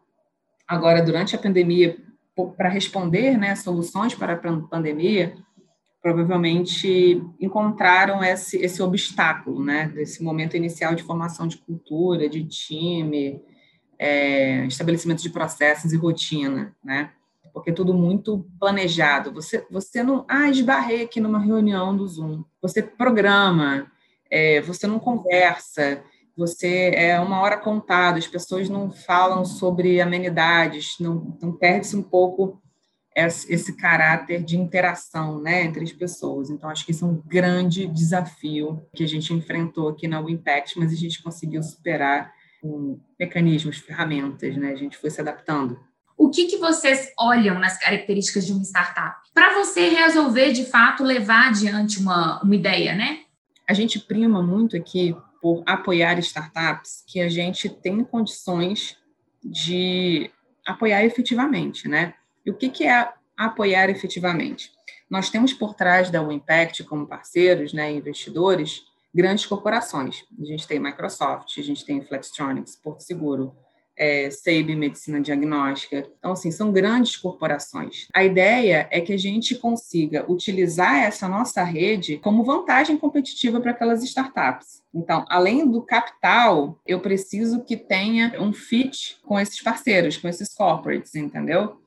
agora 0.68 1.02
durante 1.02 1.36
a 1.36 1.40
pandemia 1.40 1.98
para 2.56 2.70
responder, 2.70 3.38
né, 3.38 3.56
soluções 3.56 4.14
para 4.14 4.34
a 4.34 4.38
pandemia, 4.38 5.36
provavelmente 6.02 7.22
encontraram 7.40 8.24
esse, 8.24 8.58
esse 8.58 8.82
obstáculo, 8.82 9.64
né, 9.64 9.90
desse 9.90 10.24
momento 10.24 10.56
inicial 10.56 10.96
de 10.96 11.04
formação 11.04 11.48
de 11.48 11.58
cultura, 11.58 12.30
de 12.30 12.46
time, 12.46 13.42
é, 14.00 14.66
estabelecimento 14.66 15.22
de 15.22 15.30
processos 15.30 15.92
e 15.92 15.98
rotina, 15.98 16.76
né? 16.84 17.12
Porque 17.52 17.72
é 17.72 17.74
tudo 17.74 17.94
muito 17.94 18.46
planejado. 18.60 19.34
Você, 19.34 19.66
você 19.72 20.04
não, 20.04 20.24
ah, 20.30 20.48
esbarrei 20.48 21.04
aqui 21.04 21.20
numa 21.20 21.40
reunião 21.40 21.98
do 21.98 22.08
Zoom. 22.08 22.44
Você 22.62 22.84
programa, 22.84 23.92
é, 24.30 24.62
você 24.62 24.86
não 24.86 25.00
conversa, 25.00 26.04
você 26.38 26.92
é 26.94 27.20
uma 27.20 27.42
hora 27.42 27.58
contada, 27.58 28.20
as 28.20 28.28
pessoas 28.28 28.70
não 28.70 28.92
falam 28.92 29.44
sobre 29.44 30.00
amenidades, 30.00 30.96
não, 31.00 31.36
não 31.42 31.52
perde-se 31.52 31.96
um 31.98 32.04
pouco 32.04 32.62
esse, 33.26 33.76
caráter 33.76 34.44
de 34.44 34.56
interação 34.56 35.42
né, 35.42 35.64
entre 35.64 35.84
as 35.84 35.92
pessoas. 35.92 36.52
Então, 36.52 36.70
acho 36.70 36.86
que 36.86 36.92
isso 36.92 37.04
é 37.04 37.08
um 37.08 37.20
grande 37.26 37.88
desafio 37.88 38.86
que 38.96 39.04
a 39.04 39.08
gente 39.08 39.34
enfrentou 39.34 39.90
aqui 39.90 40.08
na 40.08 40.22
Impact, 40.22 40.78
mas 40.78 40.94
a 40.94 40.96
gente 40.96 41.24
conseguiu 41.24 41.64
superar 41.64 42.32
com 42.62 43.00
mecanismos, 43.20 43.78
ferramentas, 43.78 44.56
né? 44.56 44.72
A 44.72 44.76
gente 44.76 44.98
foi 44.98 45.10
se 45.10 45.20
adaptando. 45.20 45.80
O 46.16 46.30
que, 46.30 46.46
que 46.46 46.58
vocês 46.58 47.12
olham 47.18 47.60
nas 47.60 47.80
características 47.80 48.46
de 48.46 48.52
uma 48.52 48.64
startup 48.64 49.18
para 49.34 49.54
você 49.54 49.90
resolver, 49.90 50.52
de 50.52 50.66
fato, 50.66 51.04
levar 51.04 51.50
adiante 51.50 52.00
uma, 52.00 52.42
uma 52.44 52.56
ideia, 52.56 52.96
né? 52.96 53.22
A 53.68 53.74
gente 53.74 54.00
prima 54.00 54.44
muito 54.44 54.76
aqui 54.76 55.16
por 55.42 55.64
apoiar 55.66 56.20
startups 56.20 57.04
que 57.08 57.20
a 57.20 57.30
gente 57.30 57.70
tem 57.70 58.04
condições 58.04 58.98
de 59.44 60.30
apoiar 60.66 61.04
efetivamente, 61.04 61.88
né? 61.88 62.14
E 62.48 62.50
o 62.50 62.54
que, 62.54 62.86
é 62.86 63.10
apoiar 63.36 63.90
efetivamente? 63.90 64.72
Nós 65.10 65.30
temos 65.30 65.52
por 65.52 65.76
trás 65.76 66.10
da 66.10 66.24
Impact 66.24 66.86
como 66.86 67.06
parceiros, 67.06 67.74
né, 67.74 67.92
investidores, 67.92 68.84
grandes 69.14 69.46
corporações. 69.46 70.24
A 70.40 70.46
gente 70.46 70.66
tem 70.66 70.80
Microsoft, 70.80 71.58
a 71.58 71.62
gente 71.62 71.84
tem 71.84 72.02
Flextronics, 72.02 72.78
Porto 72.78 73.02
Seguro, 73.02 73.54
é, 73.98 74.30
SEIB 74.30 74.78
Medicina 74.78 75.20
Diagnóstica. 75.20 76.08
Então, 76.18 76.32
assim, 76.32 76.50
são 76.50 76.72
grandes 76.72 77.18
corporações. 77.18 78.08
A 78.14 78.24
ideia 78.24 78.88
é 78.92 79.02
que 79.02 79.12
a 79.12 79.18
gente 79.18 79.54
consiga 79.56 80.24
utilizar 80.32 81.04
essa 81.04 81.28
nossa 81.28 81.64
rede 81.64 82.18
como 82.20 82.46
vantagem 82.46 82.96
competitiva 82.96 83.60
para 83.60 83.72
aquelas 83.72 84.04
startups. 84.04 84.84
Então, 84.96 85.26
além 85.28 85.70
do 85.70 85.82
capital, 85.82 86.80
eu 86.88 87.02
preciso 87.02 87.62
que 87.66 87.76
tenha 87.76 88.42
um 88.42 88.54
fit 88.54 89.18
com 89.26 89.38
esses 89.38 89.62
parceiros, 89.62 90.16
com 90.16 90.30
esses 90.30 90.54
corporates, 90.54 91.14
entendeu? 91.14 91.82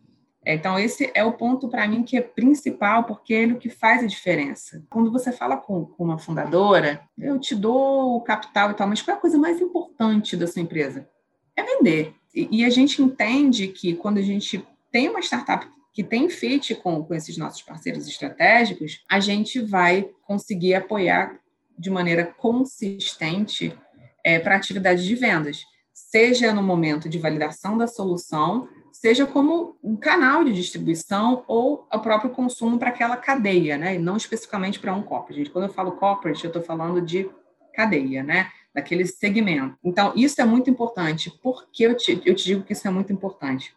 Então, 0.45 0.79
esse 0.79 1.11
é 1.15 1.23
o 1.23 1.35
ponto 1.35 1.69
para 1.69 1.87
mim 1.87 2.03
que 2.03 2.17
é 2.17 2.23
principal, 2.23 3.05
porque 3.05 3.35
é 3.35 3.43
ele 3.43 3.53
o 3.53 3.59
que 3.59 3.69
faz 3.69 4.03
a 4.03 4.07
diferença. 4.07 4.83
Quando 4.89 5.13
você 5.13 5.31
fala 5.31 5.57
com, 5.57 5.85
com, 5.85 6.05
uma 6.05 6.19
fundadora, 6.19 7.03
eu 7.19 7.39
te 7.39 7.55
dou 7.55 8.17
o 8.17 8.23
capital 8.23 8.71
e 8.71 8.75
tal, 8.75 8.89
mas 8.89 9.03
qual 9.03 9.15
é 9.15 9.19
a 9.19 9.21
coisa 9.21 9.37
mais 9.37 9.61
importante 9.61 10.37
da 10.37 10.47
sua 10.47 10.63
empresa? 10.63 11.09
É 11.55 11.63
vender. 11.63 12.15
E, 12.35 12.61
e 12.61 12.65
a 12.65 12.71
gente 12.71 13.03
entende 13.03 13.69
que 13.69 13.95
quando 13.95 14.19
a 14.19 14.23
gente 14.23 14.67
tem 14.91 15.09
uma 15.09 15.21
startup 15.21 15.67
que 15.93 16.03
tem 16.03 16.31
fit 16.31 16.75
com, 16.77 17.05
com 17.05 17.15
esses 17.15 17.37
nossos 17.37 17.63
parceiros 17.63 18.07
estratégicos, 18.09 19.05
a 19.11 19.21
gente 19.21 19.61
vai 19.61 20.09
conseguir 20.23 20.75
apoiar 20.75 21.39
de 21.79 21.91
maneira 21.91 22.25
consistente 22.25 23.77
é, 24.25 24.39
para 24.39 24.57
atividade 24.57 25.07
de 25.07 25.15
vendas, 25.15 25.65
seja 25.93 26.53
no 26.53 26.63
momento 26.63 27.09
de 27.09 27.19
validação 27.19 27.77
da 27.77 27.87
solução, 27.87 28.69
seja 29.01 29.27
como 29.27 29.79
um 29.83 29.97
canal 29.97 30.45
de 30.45 30.53
distribuição 30.53 31.43
ou 31.49 31.89
o 31.91 31.99
próprio 32.01 32.31
consumo 32.31 32.79
para 32.79 32.91
aquela 32.91 33.17
cadeia, 33.17 33.79
né? 33.79 33.95
E 33.95 33.99
não 33.99 34.15
especificamente 34.15 34.79
para 34.79 34.93
um 34.93 35.03
corporate. 35.03 35.49
Quando 35.49 35.65
eu 35.65 35.73
falo 35.73 35.93
corporate, 35.93 36.45
eu 36.45 36.49
estou 36.49 36.63
falando 36.63 37.01
de 37.01 37.31
cadeia, 37.73 38.23
né? 38.23 38.51
Daquele 38.75 39.07
segmento. 39.07 39.75
Então, 39.83 40.13
isso 40.15 40.39
é 40.43 40.45
muito 40.45 40.69
importante. 40.69 41.31
Por 41.43 41.71
que 41.73 41.83
eu 41.83 41.97
te, 41.97 42.21
eu 42.27 42.35
te 42.35 42.45
digo 42.45 42.63
que 42.63 42.75
isso 42.75 42.87
é 42.87 42.91
muito 42.91 43.11
importante? 43.11 43.75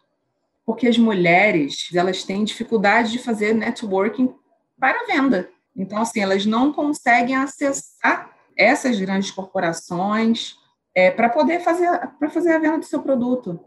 Porque 0.66 0.86
as 0.86 0.98
mulheres, 0.98 1.88
elas 1.94 2.22
têm 2.22 2.44
dificuldade 2.44 3.10
de 3.12 3.18
fazer 3.18 3.54
networking 3.54 4.30
para 4.78 5.06
venda. 5.06 5.48
Então, 5.74 6.02
assim, 6.02 6.20
elas 6.20 6.44
não 6.44 6.70
conseguem 6.70 7.34
acessar 7.34 8.30
essas 8.54 9.00
grandes 9.00 9.30
corporações 9.30 10.54
é, 10.94 11.10
para 11.10 11.30
poder 11.30 11.60
fazer, 11.60 11.88
para 12.18 12.28
fazer 12.28 12.52
a 12.52 12.58
venda 12.58 12.78
do 12.78 12.84
seu 12.84 13.00
produto. 13.00 13.58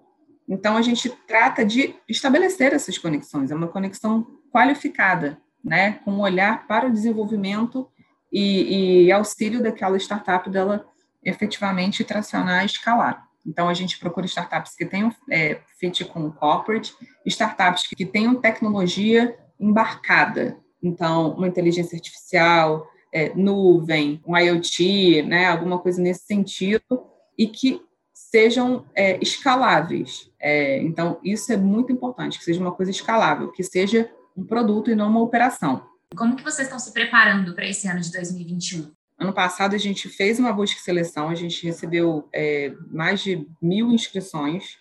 Então, 0.48 0.77
a 0.77 0.82
gente 0.82 1.10
trata 1.27 1.66
de 1.66 1.96
estabelecer 2.08 2.74
essas 2.74 2.98
conexões, 2.98 3.51
é 3.51 3.56
uma 3.56 3.68
conexão 3.68 4.25
qualificada, 4.51 5.38
né, 5.63 6.00
com 6.06 6.12
um 6.12 6.22
olhar 6.22 6.66
para 6.68 6.88
o 6.88 6.92
desenvolvimento 6.92 7.88
e, 8.32 9.06
e 9.06 9.12
auxílio 9.12 9.62
daquela 9.62 9.98
startup 9.98 10.50
dela 10.50 10.86
efetivamente 11.24 12.04
tracionar 12.04 12.63
e 12.63 12.68
escalar. 12.68 13.27
Então, 13.46 13.68
a 13.68 13.74
gente 13.74 14.00
procura 14.00 14.25
startups 14.25 14.75
que 14.75 14.86
tenham 14.86 15.13
é, 15.30 15.60
fit 15.80 16.04
com 16.06 16.25
o 16.25 16.32
corporate, 16.32 16.94
startups 17.25 17.88
que 17.88 18.06
tenham 18.06 18.36
tecnologia 18.36 19.38
embarcada. 19.60 20.58
Então, 20.84 21.32
uma 21.32 21.48
inteligência 21.48 21.96
artificial, 21.96 22.88
é, 23.13 23.34
nuvem, 23.34 24.22
um 24.25 24.38
IoT, 24.38 25.24
né, 25.24 25.48
alguma 25.48 25.80
coisa 25.80 26.01
nesse 26.01 26.25
sentido, 26.25 27.06
e 27.38 27.48
que 27.48 27.82
sejam 28.29 28.86
é, 28.93 29.17
escaláveis. 29.22 30.29
É, 30.39 30.81
então, 30.81 31.19
isso 31.24 31.51
é 31.51 31.57
muito 31.57 31.91
importante, 31.91 32.38
que 32.38 32.43
seja 32.43 32.60
uma 32.60 32.72
coisa 32.72 32.91
escalável, 32.91 33.51
que 33.51 33.63
seja 33.63 34.10
um 34.36 34.46
produto 34.46 34.91
e 34.91 34.96
não 34.96 35.10
uma 35.10 35.22
operação. 35.22 35.86
Como 36.15 36.36
que 36.36 36.43
vocês 36.43 36.67
estão 36.67 36.79
se 36.79 36.91
preparando 36.91 37.53
para 37.53 37.65
esse 37.65 37.88
ano 37.88 38.01
de 38.01 38.12
2021? 38.12 38.91
Ano 39.19 39.34
passado, 39.34 39.74
a 39.74 39.79
gente 39.79 40.10
fez 40.10 40.39
uma 40.39 40.53
busca 40.53 40.79
e 40.79 40.84
seleção, 40.84 41.29
a 41.29 41.36
gente 41.36 41.65
recebeu 41.65 42.27
é, 42.34 42.72
mais 42.91 43.22
de 43.22 43.48
mil 43.62 43.91
inscrições, 43.91 44.77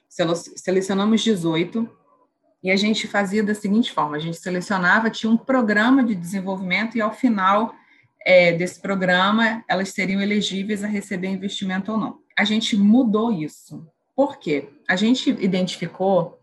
selecionamos 0.56 1.22
18, 1.22 1.88
e 2.62 2.70
a 2.70 2.76
gente 2.76 3.06
fazia 3.06 3.42
da 3.42 3.54
seguinte 3.54 3.92
forma: 3.92 4.16
a 4.16 4.20
gente 4.20 4.36
selecionava, 4.36 5.08
tinha 5.08 5.30
um 5.32 5.38
programa 5.38 6.04
de 6.04 6.14
desenvolvimento, 6.14 6.98
e 6.98 7.00
ao 7.00 7.14
final 7.14 7.74
é, 8.26 8.52
desse 8.52 8.78
programa, 8.78 9.64
elas 9.68 9.88
seriam 9.90 10.20
elegíveis 10.20 10.84
a 10.84 10.86
receber 10.86 11.28
investimento 11.28 11.92
ou 11.92 11.98
não 11.98 12.25
a 12.38 12.44
gente 12.44 12.76
mudou 12.76 13.32
isso. 13.32 13.86
Por 14.14 14.38
quê? 14.38 14.68
A 14.88 14.96
gente 14.96 15.30
identificou 15.30 16.40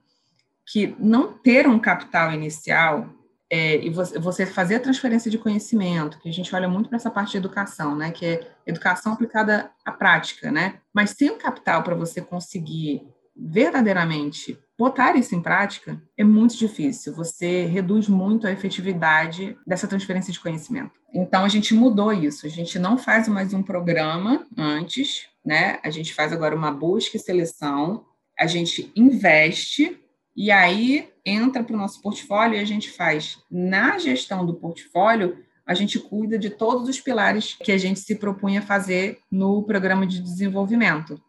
que 0.65 0.95
não 1.00 1.33
ter 1.33 1.67
um 1.67 1.79
capital 1.79 2.31
inicial 2.31 3.09
é, 3.50 3.77
e 3.85 3.89
você 3.89 4.45
fazer 4.45 4.75
a 4.75 4.79
transferência 4.79 5.29
de 5.29 5.38
conhecimento, 5.38 6.19
que 6.19 6.29
a 6.29 6.33
gente 6.33 6.55
olha 6.55 6.67
muito 6.67 6.89
para 6.89 6.95
essa 6.95 7.12
parte 7.12 7.31
de 7.31 7.38
educação, 7.38 7.95
né, 7.95 8.12
que 8.12 8.25
é 8.25 8.51
educação 8.65 9.13
aplicada 9.13 9.69
à 9.85 9.91
prática, 9.91 10.51
né, 10.51 10.79
mas 10.91 11.12
sem 11.12 11.29
o 11.29 11.38
capital 11.38 11.83
para 11.83 11.93
você 11.93 12.21
conseguir 12.21 13.07
verdadeiramente 13.35 14.57
botar 14.77 15.15
isso 15.15 15.36
em 15.36 15.42
prática 15.42 16.01
é 16.18 16.24
muito 16.24 16.58
difícil. 16.58 17.13
Você 17.15 17.65
reduz 17.65 18.08
muito 18.08 18.48
a 18.48 18.51
efetividade 18.51 19.58
dessa 19.65 19.88
transferência 19.88 20.34
de 20.34 20.39
conhecimento. 20.39 20.92
Então 21.13 21.46
a 21.46 21.50
gente 21.50 21.74
mudou 21.74 22.12
isso. 22.12 22.46
A 22.46 22.50
gente 22.50 22.80
não 22.80 22.98
faz 22.98 23.27
mais 23.27 23.53
um 23.53 23.62
programa 23.62 24.46
antes, 24.58 25.27
né? 25.46 25.80
A 25.84 25.89
gente 25.89 26.13
faz 26.13 26.34
agora 26.34 26.56
uma 26.56 26.72
busca 26.72 27.18
e 27.18 27.20
seleção. 27.20 28.06
A 28.39 28.48
gente 28.48 28.92
investe 28.96 30.00
e 30.36 30.51
aí 30.51 31.10
entra 31.25 31.63
para 31.63 31.75
o 31.75 31.80
nosso 31.80 32.01
portfólio 32.01 32.58
e 32.58 32.60
a 32.60 32.65
gente 32.65 32.89
faz 32.89 33.39
na 33.50 33.98
gestão 34.00 34.46
do 34.46 34.56
portfólio 34.56 35.38
a 35.65 35.74
gente 35.74 35.98
cuida 35.98 36.38
de 36.38 36.50
todos 36.50 36.89
os 36.89 37.00
pilares 37.00 37.56
que 37.63 37.72
a 37.72 37.77
gente 37.77 38.00
se 38.00 38.15
propunha 38.15 38.62
fazer 38.62 39.20
no 39.32 39.63
programa 39.63 40.06
de 40.06 40.22
desenvolvimento 40.22 41.22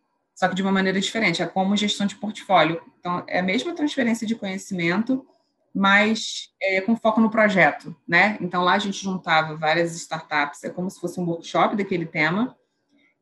só 0.45 0.49
que 0.49 0.55
de 0.55 0.63
uma 0.63 0.73
maneira 0.73 1.01
diferente, 1.01 1.43
é 1.43 1.47
como 1.47 1.75
gestão 1.75 2.07
de 2.07 2.17
portfólio. 2.17 2.83
Então, 3.01 3.25
é 3.27 3.39
a 3.39 3.43
mesma 3.43 3.75
transferência 3.75 4.27
de 4.27 4.35
conhecimento, 4.35 5.27
mas 5.75 6.51
é, 6.63 6.83
com 6.83 6.95
foco 6.97 7.19
no 7.19 7.31
projeto, 7.31 7.97
né? 8.07 8.37
Então, 8.43 8.63
lá 8.63 8.75
a 8.75 8.79
gente 8.79 9.03
juntava 9.03 9.57
várias 9.57 9.95
startups, 9.95 10.63
é 10.63 10.69
como 10.69 10.91
se 10.91 11.01
fosse 11.01 11.19
um 11.19 11.25
workshop 11.25 11.77
daquele 11.77 12.05
tema, 12.05 12.55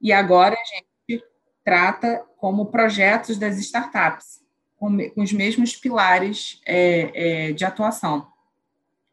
e 0.01 0.13
agora 0.13 0.57
a 0.57 1.11
gente 1.11 1.25
trata 1.65 2.25
como 2.39 2.67
projetos 2.67 3.39
das 3.39 3.57
startups, 3.59 4.41
com, 4.77 4.99
com 5.11 5.23
os 5.23 5.33
mesmos 5.33 5.77
pilares 5.77 6.61
é, 6.67 7.51
é, 7.51 7.53
de 7.53 7.65
atuação. 7.65 8.27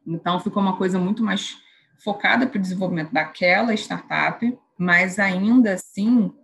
Então, 0.04 0.40
ficou 0.40 0.60
uma 0.60 0.76
coisa 0.76 0.98
muito 0.98 1.22
mais 1.22 1.58
focada 2.02 2.44
para 2.44 2.58
o 2.58 2.60
desenvolvimento 2.60 3.12
daquela 3.12 3.72
startup, 3.74 4.58
mas 4.76 5.20
ainda 5.20 5.74
assim 5.74 6.34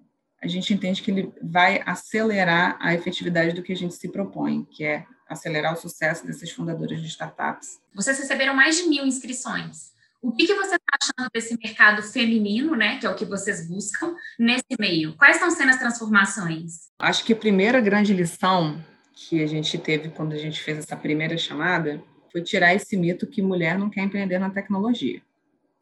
a 0.47 0.51
gente 0.51 0.73
entende 0.73 1.03
que 1.03 1.11
ele 1.11 1.33
vai 1.43 1.83
acelerar 1.85 2.77
a 2.81 2.95
efetividade 2.95 3.55
do 3.55 3.63
que 3.63 3.73
a 3.73 3.77
gente 3.77 3.95
se 3.95 4.09
propõe, 4.09 4.65
que 4.65 4.85
é 4.85 5.05
acelerar 5.29 5.75
o 5.75 5.77
sucesso 5.77 6.27
desses 6.27 6.51
fundadores 6.51 7.01
de 7.01 7.09
startups. 7.09 7.81
Vocês 7.95 8.19
receberam 8.19 8.55
mais 8.55 8.77
de 8.77 8.89
mil 8.89 9.05
inscrições. 9.05 9.95
O 10.23 10.33
que, 10.33 10.47
que 10.47 10.55
você 10.55 10.77
está 10.77 10.99
achando 11.01 11.31
desse 11.33 11.57
mercado 11.63 12.03
feminino, 12.03 12.75
né, 12.75 12.99
que 12.99 13.07
é 13.07 13.11
o 13.11 13.15
que 13.15 13.25
vocês 13.25 13.69
buscam, 13.69 14.15
nesse 14.39 14.77
meio? 14.79 15.17
Quais 15.17 15.37
estão 15.37 15.51
sendo 15.51 15.71
as 15.71 15.79
transformações? 15.79 16.89
Acho 16.99 17.25
que 17.25 17.33
a 17.33 17.37
primeira 17.37 17.81
grande 17.81 18.13
lição 18.13 18.83
que 19.13 19.43
a 19.43 19.47
gente 19.47 19.79
teve 19.79 20.11
quando 20.11 20.33
a 20.33 20.39
gente 20.39 20.63
fez 20.63 20.79
essa 20.79 20.97
primeira 20.97 21.37
chamada 21.39 22.03
foi 22.33 22.43
tirar 22.43 22.75
esse 22.75 22.97
mito 22.97 23.27
que 23.27 23.41
mulher 23.41 23.79
não 23.79 23.89
quer 23.89 24.03
empreender 24.03 24.39
na 24.39 24.51
tecnologia. 24.51 25.23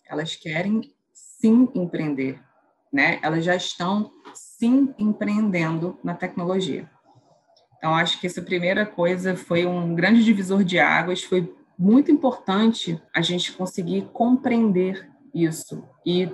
Elas 0.04 0.36
querem 0.36 0.92
sim 1.12 1.68
empreender, 1.74 2.38
né? 2.94 3.18
Elas 3.22 3.44
já 3.44 3.56
estão 3.56 4.12
sim 4.32 4.94
empreendendo 4.96 5.98
na 6.04 6.14
tecnologia. 6.14 6.88
Então, 7.76 7.92
acho 7.92 8.20
que 8.20 8.26
essa 8.28 8.40
primeira 8.40 8.86
coisa 8.86 9.34
foi 9.36 9.66
um 9.66 9.96
grande 9.96 10.24
divisor 10.24 10.62
de 10.62 10.78
águas, 10.78 11.24
foi 11.24 11.52
muito 11.76 12.12
importante 12.12 13.02
a 13.12 13.20
gente 13.20 13.52
conseguir 13.52 14.08
compreender 14.12 15.10
isso 15.34 15.82
e 16.06 16.30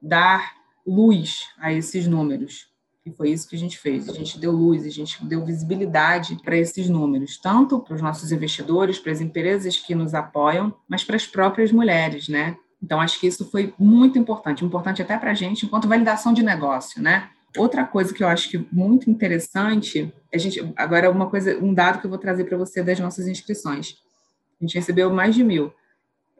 dar 0.00 0.54
luz 0.86 1.42
a 1.58 1.74
esses 1.74 2.06
números. 2.06 2.68
E 3.04 3.12
foi 3.12 3.30
isso 3.30 3.46
que 3.46 3.54
a 3.54 3.58
gente 3.58 3.78
fez. 3.78 4.08
A 4.08 4.12
gente 4.14 4.40
deu 4.40 4.50
luz, 4.50 4.86
a 4.86 4.90
gente 4.90 5.22
deu 5.26 5.44
visibilidade 5.44 6.40
para 6.42 6.56
esses 6.56 6.88
números, 6.88 7.36
tanto 7.36 7.80
para 7.80 7.94
os 7.94 8.00
nossos 8.00 8.32
investidores, 8.32 8.98
para 8.98 9.12
as 9.12 9.20
empresas 9.20 9.76
que 9.76 9.94
nos 9.94 10.14
apoiam, 10.14 10.74
mas 10.88 11.04
para 11.04 11.16
as 11.16 11.26
próprias 11.26 11.70
mulheres, 11.70 12.28
né? 12.28 12.56
Então, 12.82 13.00
acho 13.00 13.18
que 13.18 13.26
isso 13.26 13.50
foi 13.50 13.74
muito 13.78 14.18
importante, 14.18 14.64
importante 14.64 15.02
até 15.02 15.16
para 15.18 15.32
a 15.32 15.34
gente, 15.34 15.66
enquanto 15.66 15.88
validação 15.88 16.32
de 16.32 16.42
negócio, 16.42 17.02
né? 17.02 17.30
Outra 17.56 17.84
coisa 17.84 18.14
que 18.14 18.22
eu 18.22 18.28
acho 18.28 18.50
que 18.50 18.66
muito 18.70 19.10
interessante, 19.10 20.12
a 20.32 20.38
gente 20.38 20.72
agora 20.76 21.10
uma 21.10 21.28
coisa, 21.28 21.58
um 21.58 21.74
dado 21.74 21.98
que 21.98 22.06
eu 22.06 22.10
vou 22.10 22.18
trazer 22.18 22.44
para 22.44 22.56
você 22.56 22.82
das 22.82 23.00
nossas 23.00 23.26
inscrições. 23.26 23.96
A 24.60 24.64
gente 24.64 24.74
recebeu 24.74 25.10
mais 25.10 25.34
de 25.34 25.42
mil. 25.42 25.72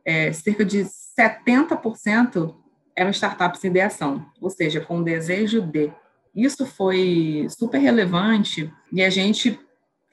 É, 0.04 0.32
cerca 0.32 0.64
de 0.64 0.86
70% 1.18 2.54
eram 2.94 3.10
startups 3.10 3.64
em 3.64 3.68
ideação, 3.68 4.26
ou 4.40 4.50
seja, 4.50 4.80
com 4.80 5.02
desejo 5.02 5.62
de. 5.62 5.92
Isso 6.34 6.66
foi 6.66 7.46
super 7.48 7.78
relevante 7.78 8.72
e 8.92 9.02
a 9.02 9.10
gente 9.10 9.58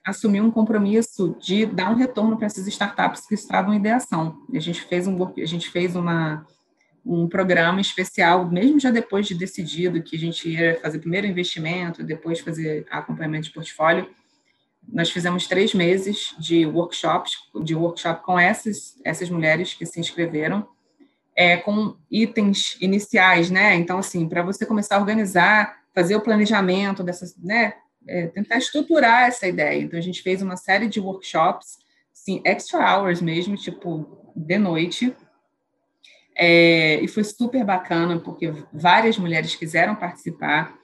assumiu 0.06 0.44
um 0.44 0.52
compromisso 0.52 1.36
de 1.40 1.66
dar 1.66 1.92
um 1.92 1.96
retorno 1.96 2.38
para 2.38 2.46
essas 2.46 2.68
startups 2.68 3.26
que 3.26 3.34
estavam 3.34 3.74
em 3.74 3.78
ideação. 3.78 4.38
A 4.54 4.60
gente 4.60 4.82
fez 4.82 5.08
um 5.08 5.18
a 5.24 5.46
gente 5.46 5.70
fez 5.70 5.96
uma 5.96 6.46
um 7.06 7.28
programa 7.28 7.80
especial, 7.80 8.50
mesmo 8.50 8.80
já 8.80 8.90
depois 8.90 9.28
de 9.28 9.36
decidido 9.36 10.02
que 10.02 10.16
a 10.16 10.20
gente 10.20 10.50
ia 10.50 10.80
fazer 10.82 10.98
primeiro 10.98 11.28
investimento, 11.28 12.04
depois 12.04 12.40
fazer 12.40 12.88
acompanhamento 12.90 13.44
de 13.44 13.54
portfólio, 13.54 14.10
nós 14.92 15.12
fizemos 15.12 15.48
três 15.48 15.74
meses 15.74 16.36
de 16.40 16.66
workshops, 16.66 17.34
de 17.64 17.76
workshop 17.76 18.24
com 18.24 18.40
essas, 18.40 19.00
essas 19.04 19.30
mulheres 19.30 19.74
que 19.74 19.86
se 19.86 20.00
inscreveram, 20.00 20.68
é, 21.36 21.58
com 21.58 21.96
itens 22.10 22.78
iniciais, 22.82 23.52
né? 23.52 23.76
Então, 23.76 24.00
assim, 24.00 24.28
para 24.28 24.42
você 24.42 24.66
começar 24.66 24.96
a 24.96 25.00
organizar, 25.00 25.78
fazer 25.94 26.16
o 26.16 26.22
planejamento 26.22 27.04
dessas, 27.04 27.36
né? 27.38 27.74
É, 28.08 28.28
tentar 28.28 28.58
estruturar 28.58 29.24
essa 29.24 29.48
ideia. 29.48 29.82
Então, 29.82 29.98
a 29.98 30.02
gente 30.02 30.22
fez 30.22 30.42
uma 30.42 30.58
série 30.58 30.88
de 30.88 31.00
workshops, 31.00 31.78
assim, 32.14 32.42
extra 32.46 32.80
hours 32.80 33.22
mesmo, 33.22 33.56
tipo, 33.56 34.32
de 34.36 34.58
noite, 34.58 35.16
é, 36.38 37.00
e 37.02 37.08
foi 37.08 37.24
super 37.24 37.64
bacana, 37.64 38.20
porque 38.20 38.54
várias 38.74 39.18
mulheres 39.18 39.56
quiseram 39.56 39.96
participar 39.96 40.78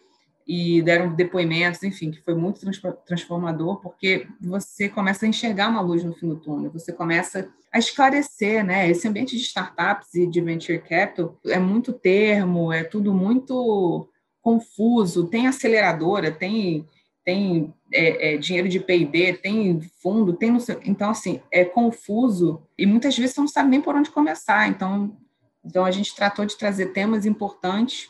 e 0.48 0.82
deram 0.82 1.14
depoimentos, 1.14 1.84
enfim, 1.84 2.10
que 2.10 2.22
foi 2.22 2.34
muito 2.34 2.62
transformador, 3.06 3.82
porque 3.82 4.28
você 4.42 4.88
começa 4.88 5.26
a 5.26 5.30
enxergar 5.30 5.70
uma 5.70 5.82
luz 5.82 6.04
no 6.04 6.14
fim 6.14 6.30
do 6.30 6.38
túnel, 6.38 6.72
você 6.72 6.92
começa 6.94 7.50
a 7.72 7.78
esclarecer, 7.78 8.64
né? 8.66 8.90
Esse 8.90 9.08
ambiente 9.08 9.36
de 9.36 9.44
startups 9.44 10.14
e 10.16 10.26
de 10.26 10.42
venture 10.42 10.80
capital 10.80 11.38
é 11.46 11.60
muito 11.60 11.94
termo, 11.94 12.72
é 12.72 12.84
tudo 12.84 13.14
muito 13.14 14.10
confuso, 14.42 15.28
tem 15.28 15.48
aceleradora, 15.48 16.32
tem 16.32 16.88
tem 17.24 17.74
é, 17.94 18.34
é, 18.34 18.38
dinheiro 18.38 18.68
de 18.68 18.80
P&D, 18.80 19.34
tem 19.34 19.80
fundo, 20.02 20.34
tem 20.34 20.58
então 20.86 21.10
assim 21.12 21.40
é 21.52 21.64
confuso 21.64 22.64
e 22.78 22.86
muitas 22.86 23.18
vezes 23.18 23.36
você 23.36 23.42
não 23.42 23.48
sabe 23.48 23.70
nem 23.70 23.82
por 23.82 23.96
onde 23.96 24.10
começar. 24.10 24.68
Então 24.68 25.16
então, 25.64 25.86
a 25.86 25.92
gente 25.92 26.16
tratou 26.16 26.46
de 26.46 26.58
trazer 26.58 26.88
temas 26.88 27.26
importantes 27.26 28.10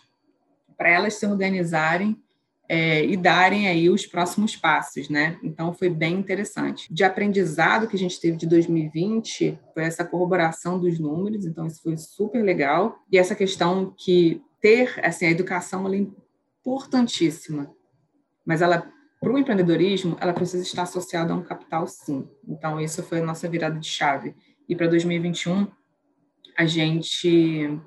para 0.78 0.90
elas 0.90 1.16
se 1.16 1.26
organizarem 1.28 2.18
é, 2.68 3.06
e 3.06 3.18
darem 3.18 3.68
aí 3.68 3.90
os 3.90 4.06
próximos 4.06 4.56
passos, 4.56 5.10
né? 5.10 5.38
Então, 5.44 5.74
foi 5.74 5.90
bem 5.90 6.16
interessante. 6.16 6.92
De 6.92 7.04
aprendizado 7.04 7.88
que 7.88 7.96
a 7.98 8.00
gente 8.00 8.20
teve 8.20 8.38
de 8.38 8.48
2020 8.48 9.60
foi 9.74 9.84
essa 9.84 10.06
corroboração 10.06 10.80
dos 10.80 10.98
números, 10.98 11.46
então 11.46 11.68
isso 11.68 11.82
foi 11.84 11.98
super 11.98 12.42
legal. 12.42 12.98
E 13.12 13.18
essa 13.18 13.36
questão 13.36 13.94
que 13.98 14.42
ter, 14.62 14.98
assim, 15.06 15.26
a 15.26 15.32
educação 15.32 15.86
ela 15.86 15.98
é 15.98 16.00
importantíssima, 16.62 17.70
mas 18.46 18.62
ela 18.62 18.90
para 19.22 19.32
o 19.32 19.38
empreendedorismo, 19.38 20.18
ela 20.20 20.34
precisa 20.34 20.64
estar 20.64 20.82
associada 20.82 21.32
a 21.32 21.36
um 21.36 21.44
capital, 21.44 21.86
sim. 21.86 22.28
Então, 22.48 22.82
isso 22.82 23.04
foi 23.04 23.20
a 23.20 23.24
nossa 23.24 23.48
virada 23.48 23.78
de 23.78 23.88
chave. 23.88 24.36
E 24.68 24.76
para 24.76 24.88
2021, 24.88 25.68
a 26.58 26.66
gente 26.66 27.80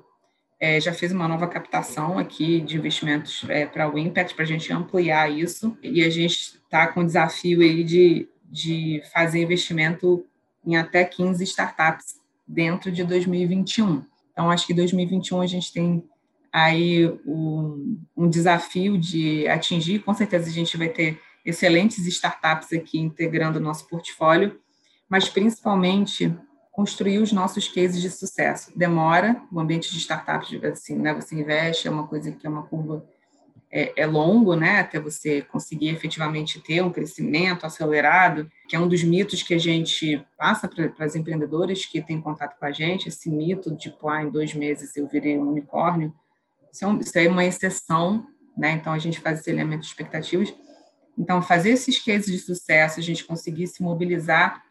é, 0.57 0.79
já 0.79 0.93
fez 0.93 1.11
uma 1.11 1.27
nova 1.27 1.45
captação 1.49 2.17
aqui 2.17 2.61
de 2.61 2.77
investimentos 2.77 3.43
é, 3.49 3.65
para 3.65 3.93
o 3.93 3.99
Impact, 3.99 4.33
para 4.33 4.45
a 4.45 4.47
gente 4.47 4.71
ampliar 4.71 5.29
isso, 5.29 5.77
e 5.83 6.05
a 6.05 6.09
gente 6.09 6.35
está 6.35 6.87
com 6.87 7.01
o 7.01 7.05
desafio 7.05 7.59
aí 7.59 7.83
de, 7.83 8.29
de 8.45 9.01
fazer 9.11 9.41
investimento 9.41 10.25
em 10.65 10.77
até 10.77 11.03
15 11.03 11.43
startups 11.43 12.15
dentro 12.47 12.89
de 12.89 13.03
2021. 13.03 14.05
Então, 14.31 14.49
acho 14.49 14.65
que 14.65 14.73
2021 14.73 15.41
a 15.41 15.47
gente 15.47 15.73
tem 15.73 16.01
aí 16.49 17.05
um, 17.25 17.99
um 18.15 18.29
desafio 18.29 18.97
de 18.97 19.45
atingir, 19.49 19.99
com 19.99 20.13
certeza 20.13 20.49
a 20.49 20.53
gente 20.53 20.77
vai 20.77 20.87
ter 20.87 21.19
excelentes 21.45 22.05
startups 22.07 22.73
aqui 22.73 22.99
integrando 22.99 23.59
o 23.59 23.61
nosso 23.61 23.87
portfólio, 23.87 24.59
mas 25.07 25.29
principalmente 25.29 26.35
construir 26.75 27.19
os 27.19 27.31
nossos 27.31 27.69
cases 27.69 28.01
de 28.01 28.09
sucesso. 28.09 28.77
Demora, 28.77 29.41
o 29.49 29.59
ambiente 29.61 29.89
de 29.89 29.97
startups, 29.97 30.61
assim, 30.65 30.97
né, 30.97 31.13
você 31.13 31.33
investe, 31.33 31.87
é 31.87 31.91
uma 31.91 32.05
coisa 32.05 32.33
que 32.33 32.45
é 32.45 32.49
uma 32.49 32.63
curva, 32.63 33.05
é, 33.71 33.93
é 33.95 34.05
longo, 34.05 34.55
né, 34.55 34.79
até 34.79 34.99
você 34.99 35.41
conseguir 35.41 35.87
efetivamente 35.87 36.59
ter 36.59 36.83
um 36.83 36.91
crescimento 36.91 37.65
acelerado, 37.65 38.51
que 38.67 38.75
é 38.75 38.79
um 38.79 38.89
dos 38.89 39.03
mitos 39.03 39.41
que 39.41 39.53
a 39.53 39.57
gente 39.57 40.21
passa 40.37 40.67
para 40.67 40.91
as 40.99 41.15
empreendedoras 41.15 41.85
que 41.85 42.01
têm 42.01 42.19
contato 42.19 42.59
com 42.59 42.65
a 42.65 42.71
gente, 42.73 43.07
esse 43.07 43.29
mito 43.29 43.71
de, 43.71 43.83
tipo, 43.83 44.09
ah, 44.09 44.21
em 44.21 44.29
dois 44.29 44.53
meses 44.53 44.97
eu 44.97 45.07
virei 45.07 45.37
um 45.37 45.49
unicórnio, 45.49 46.13
isso 46.73 46.85
é, 46.85 46.93
isso 46.99 47.19
é 47.19 47.27
uma 47.29 47.45
exceção, 47.45 48.27
né, 48.57 48.71
então 48.73 48.91
a 48.91 48.99
gente 48.99 49.21
faz 49.21 49.39
esse 49.39 49.49
elemento 49.49 49.81
de 49.81 49.87
expectativas, 49.87 50.53
então 51.17 51.41
fazer 51.41 51.71
esses 51.71 51.99
cases 51.99 52.31
de 52.31 52.39
sucesso, 52.39 52.99
a 52.99 53.03
gente 53.03 53.23
conseguir 53.23 53.67
se 53.67 53.81
mobilizar 53.81 54.63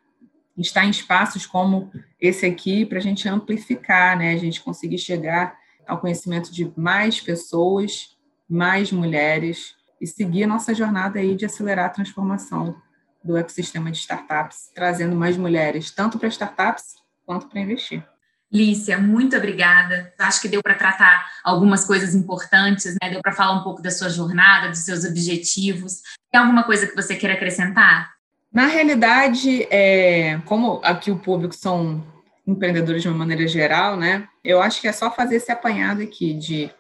estar 0.57 0.85
em 0.85 0.91
espaços 0.91 1.47
como 1.47 1.91
esse 2.21 2.47
aqui 2.47 2.87
para 2.87 2.99
a 2.99 3.03
gente 3.03 3.29
amplificar, 3.29 4.17
né? 4.17 4.33
A 4.33 4.37
gente 4.37 4.63
conseguir 4.63 4.99
chegar 4.99 5.57
ao 5.87 5.99
conhecimento 5.99 6.53
de 6.53 6.73
mais 6.77 7.21
pessoas, 7.21 8.17
mais 8.49 8.93
mulheres 8.93 9.75
e 10.01 10.07
seguir 10.07 10.45
a 10.45 10.47
nossa 10.47 10.75
jornada 10.75 11.19
aí 11.19 11.35
de 11.35 11.45
acelerar 11.45 11.87
a 11.87 11.91
transformação 11.91 12.77
do 13.23 13.37
ecossistema 13.37 13.91
de 13.91 13.99
startups, 13.99 14.71
trazendo 14.75 15.17
mais 15.17 15.37
mulheres, 15.37 15.91
tanto 15.91 16.19
para 16.19 16.29
startups 16.29 16.97
quanto 17.25 17.49
para 17.49 17.61
investir. 17.61 18.07
Lícia, 18.55 18.97
muito 18.99 19.37
obrigada. 19.37 20.15
Acho 20.17 20.41
que 20.41 20.49
deu 20.49 20.63
para 20.63 20.77
tratar 20.77 21.29
algumas 21.43 21.85
coisas 21.85 22.15
importantes, 22.15 22.95
né? 23.03 23.11
Deu 23.11 23.21
para 23.21 23.33
falar 23.33 23.59
um 23.59 23.65
pouco 23.65 23.83
da 23.83 23.91
sua 23.91 24.09
jornada, 24.09 24.69
dos 24.69 24.85
seus 24.85 25.05
objetivos. 25.05 26.03
Tem 26.31 26.41
alguma 26.41 26.63
coisa 26.63 26.87
que 26.87 26.95
você 26.95 27.17
queira 27.17 27.35
acrescentar? 27.35 28.15
Na 28.53 28.67
realidade, 28.67 29.67
é, 29.69 30.41
como 30.45 30.81
aqui 30.85 31.11
o 31.11 31.19
público 31.19 31.53
são 31.53 32.07
empreendedores 32.47 33.03
de 33.03 33.09
uma 33.09 33.19
maneira 33.19 33.49
geral, 33.49 33.97
né? 33.97 34.29
Eu 34.45 34.63
acho 34.63 34.81
que 34.81 34.87
é 34.87 34.93
só 34.93 35.11
fazer 35.11 35.37
esse 35.37 35.51
apanhado 35.51 36.01
aqui 36.01 36.33
de 36.35 36.71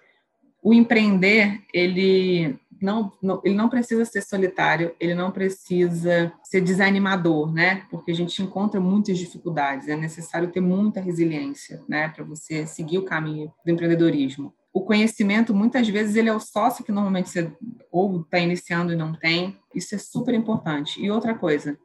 o 0.62 0.72
empreender, 0.72 1.60
ele 1.74 2.56
não, 2.80 3.12
não, 3.22 3.40
ele 3.44 3.54
não 3.54 3.68
precisa 3.68 4.04
ser 4.04 4.22
solitário, 4.22 4.94
ele 4.98 5.14
não 5.14 5.30
precisa 5.30 6.32
ser 6.42 6.60
desanimador, 6.60 7.52
né? 7.52 7.86
Porque 7.90 8.10
a 8.10 8.14
gente 8.14 8.42
encontra 8.42 8.80
muitas 8.80 9.18
dificuldades, 9.18 9.88
é 9.88 9.96
necessário 9.96 10.50
ter 10.50 10.60
muita 10.60 11.00
resiliência, 11.00 11.82
né, 11.88 12.08
para 12.08 12.24
você 12.24 12.66
seguir 12.66 12.98
o 12.98 13.04
caminho 13.04 13.52
do 13.64 13.70
empreendedorismo. 13.70 14.52
O 14.72 14.82
conhecimento, 14.82 15.54
muitas 15.54 15.88
vezes, 15.88 16.16
ele 16.16 16.28
é 16.28 16.34
o 16.34 16.40
sócio 16.40 16.84
que 16.84 16.90
normalmente 16.90 17.30
você 17.30 17.52
ou 17.92 18.20
está 18.20 18.38
iniciando 18.40 18.92
e 18.92 18.96
não 18.96 19.14
tem. 19.14 19.56
Isso 19.72 19.94
é 19.94 19.98
super 19.98 20.34
importante. 20.34 21.00
E 21.00 21.10
outra 21.12 21.32
coisa, 21.32 21.78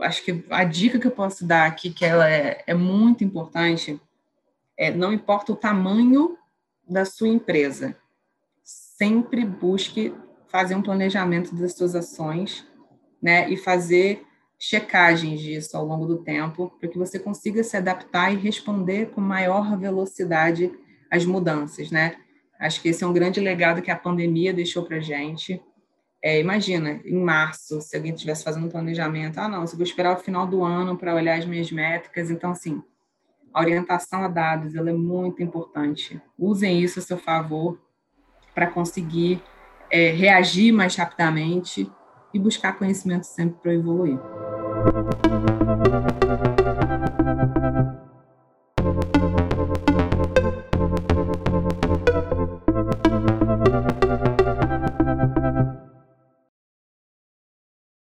acho 0.00 0.24
que 0.24 0.42
a 0.48 0.64
dica 0.64 0.98
que 0.98 1.06
eu 1.06 1.10
posso 1.10 1.44
dar 1.44 1.66
aqui, 1.66 1.90
que 1.90 2.04
ela 2.04 2.28
é, 2.28 2.64
é 2.66 2.72
muito 2.72 3.22
importante, 3.22 4.00
é 4.76 4.90
não 4.90 5.12
importa 5.12 5.52
o 5.52 5.56
tamanho 5.56 6.38
da 6.88 7.04
sua 7.04 7.28
empresa, 7.28 7.94
sempre 8.98 9.44
busque 9.44 10.12
fazer 10.48 10.74
um 10.74 10.82
planejamento 10.82 11.54
das 11.54 11.74
suas 11.74 11.94
ações, 11.94 12.66
né, 13.22 13.48
e 13.48 13.56
fazer 13.56 14.26
checagens 14.58 15.40
disso 15.40 15.76
ao 15.76 15.84
longo 15.84 16.04
do 16.04 16.18
tempo, 16.18 16.72
para 16.80 16.88
que 16.88 16.98
você 16.98 17.18
consiga 17.18 17.62
se 17.62 17.76
adaptar 17.76 18.32
e 18.32 18.36
responder 18.36 19.10
com 19.10 19.20
maior 19.20 19.78
velocidade 19.78 20.72
às 21.10 21.24
mudanças, 21.24 21.90
né? 21.92 22.16
Acho 22.58 22.82
que 22.82 22.88
esse 22.88 23.04
é 23.04 23.06
um 23.06 23.12
grande 23.12 23.38
legado 23.38 23.80
que 23.80 23.90
a 23.90 23.96
pandemia 23.96 24.52
deixou 24.52 24.84
para 24.84 24.98
gente. 24.98 25.62
É, 26.20 26.40
imagina, 26.40 27.00
em 27.04 27.22
março, 27.22 27.80
se 27.80 27.96
alguém 27.96 28.12
estivesse 28.12 28.42
fazendo 28.42 28.66
um 28.66 28.70
planejamento, 28.70 29.38
ah, 29.38 29.48
não, 29.48 29.62
eu 29.62 29.68
vou 29.68 29.84
esperar 29.84 30.16
o 30.16 30.20
final 30.20 30.44
do 30.44 30.64
ano 30.64 30.98
para 30.98 31.14
olhar 31.14 31.38
as 31.38 31.46
minhas 31.46 31.70
métricas. 31.70 32.28
Então, 32.30 32.50
assim, 32.50 32.82
a 33.54 33.60
orientação 33.60 34.24
a 34.24 34.28
dados 34.28 34.74
ela 34.74 34.90
é 34.90 34.92
muito 34.92 35.40
importante. 35.40 36.20
Usem 36.36 36.82
isso 36.82 36.98
a 36.98 37.02
seu 37.02 37.16
favor 37.16 37.78
para 38.58 38.66
conseguir 38.66 39.40
é, 39.88 40.10
reagir 40.10 40.72
mais 40.72 40.96
rapidamente 40.96 41.88
e 42.34 42.38
buscar 42.40 42.72
conhecimento 42.72 43.22
sempre 43.22 43.56
para 43.62 43.72
evoluir. 43.72 44.18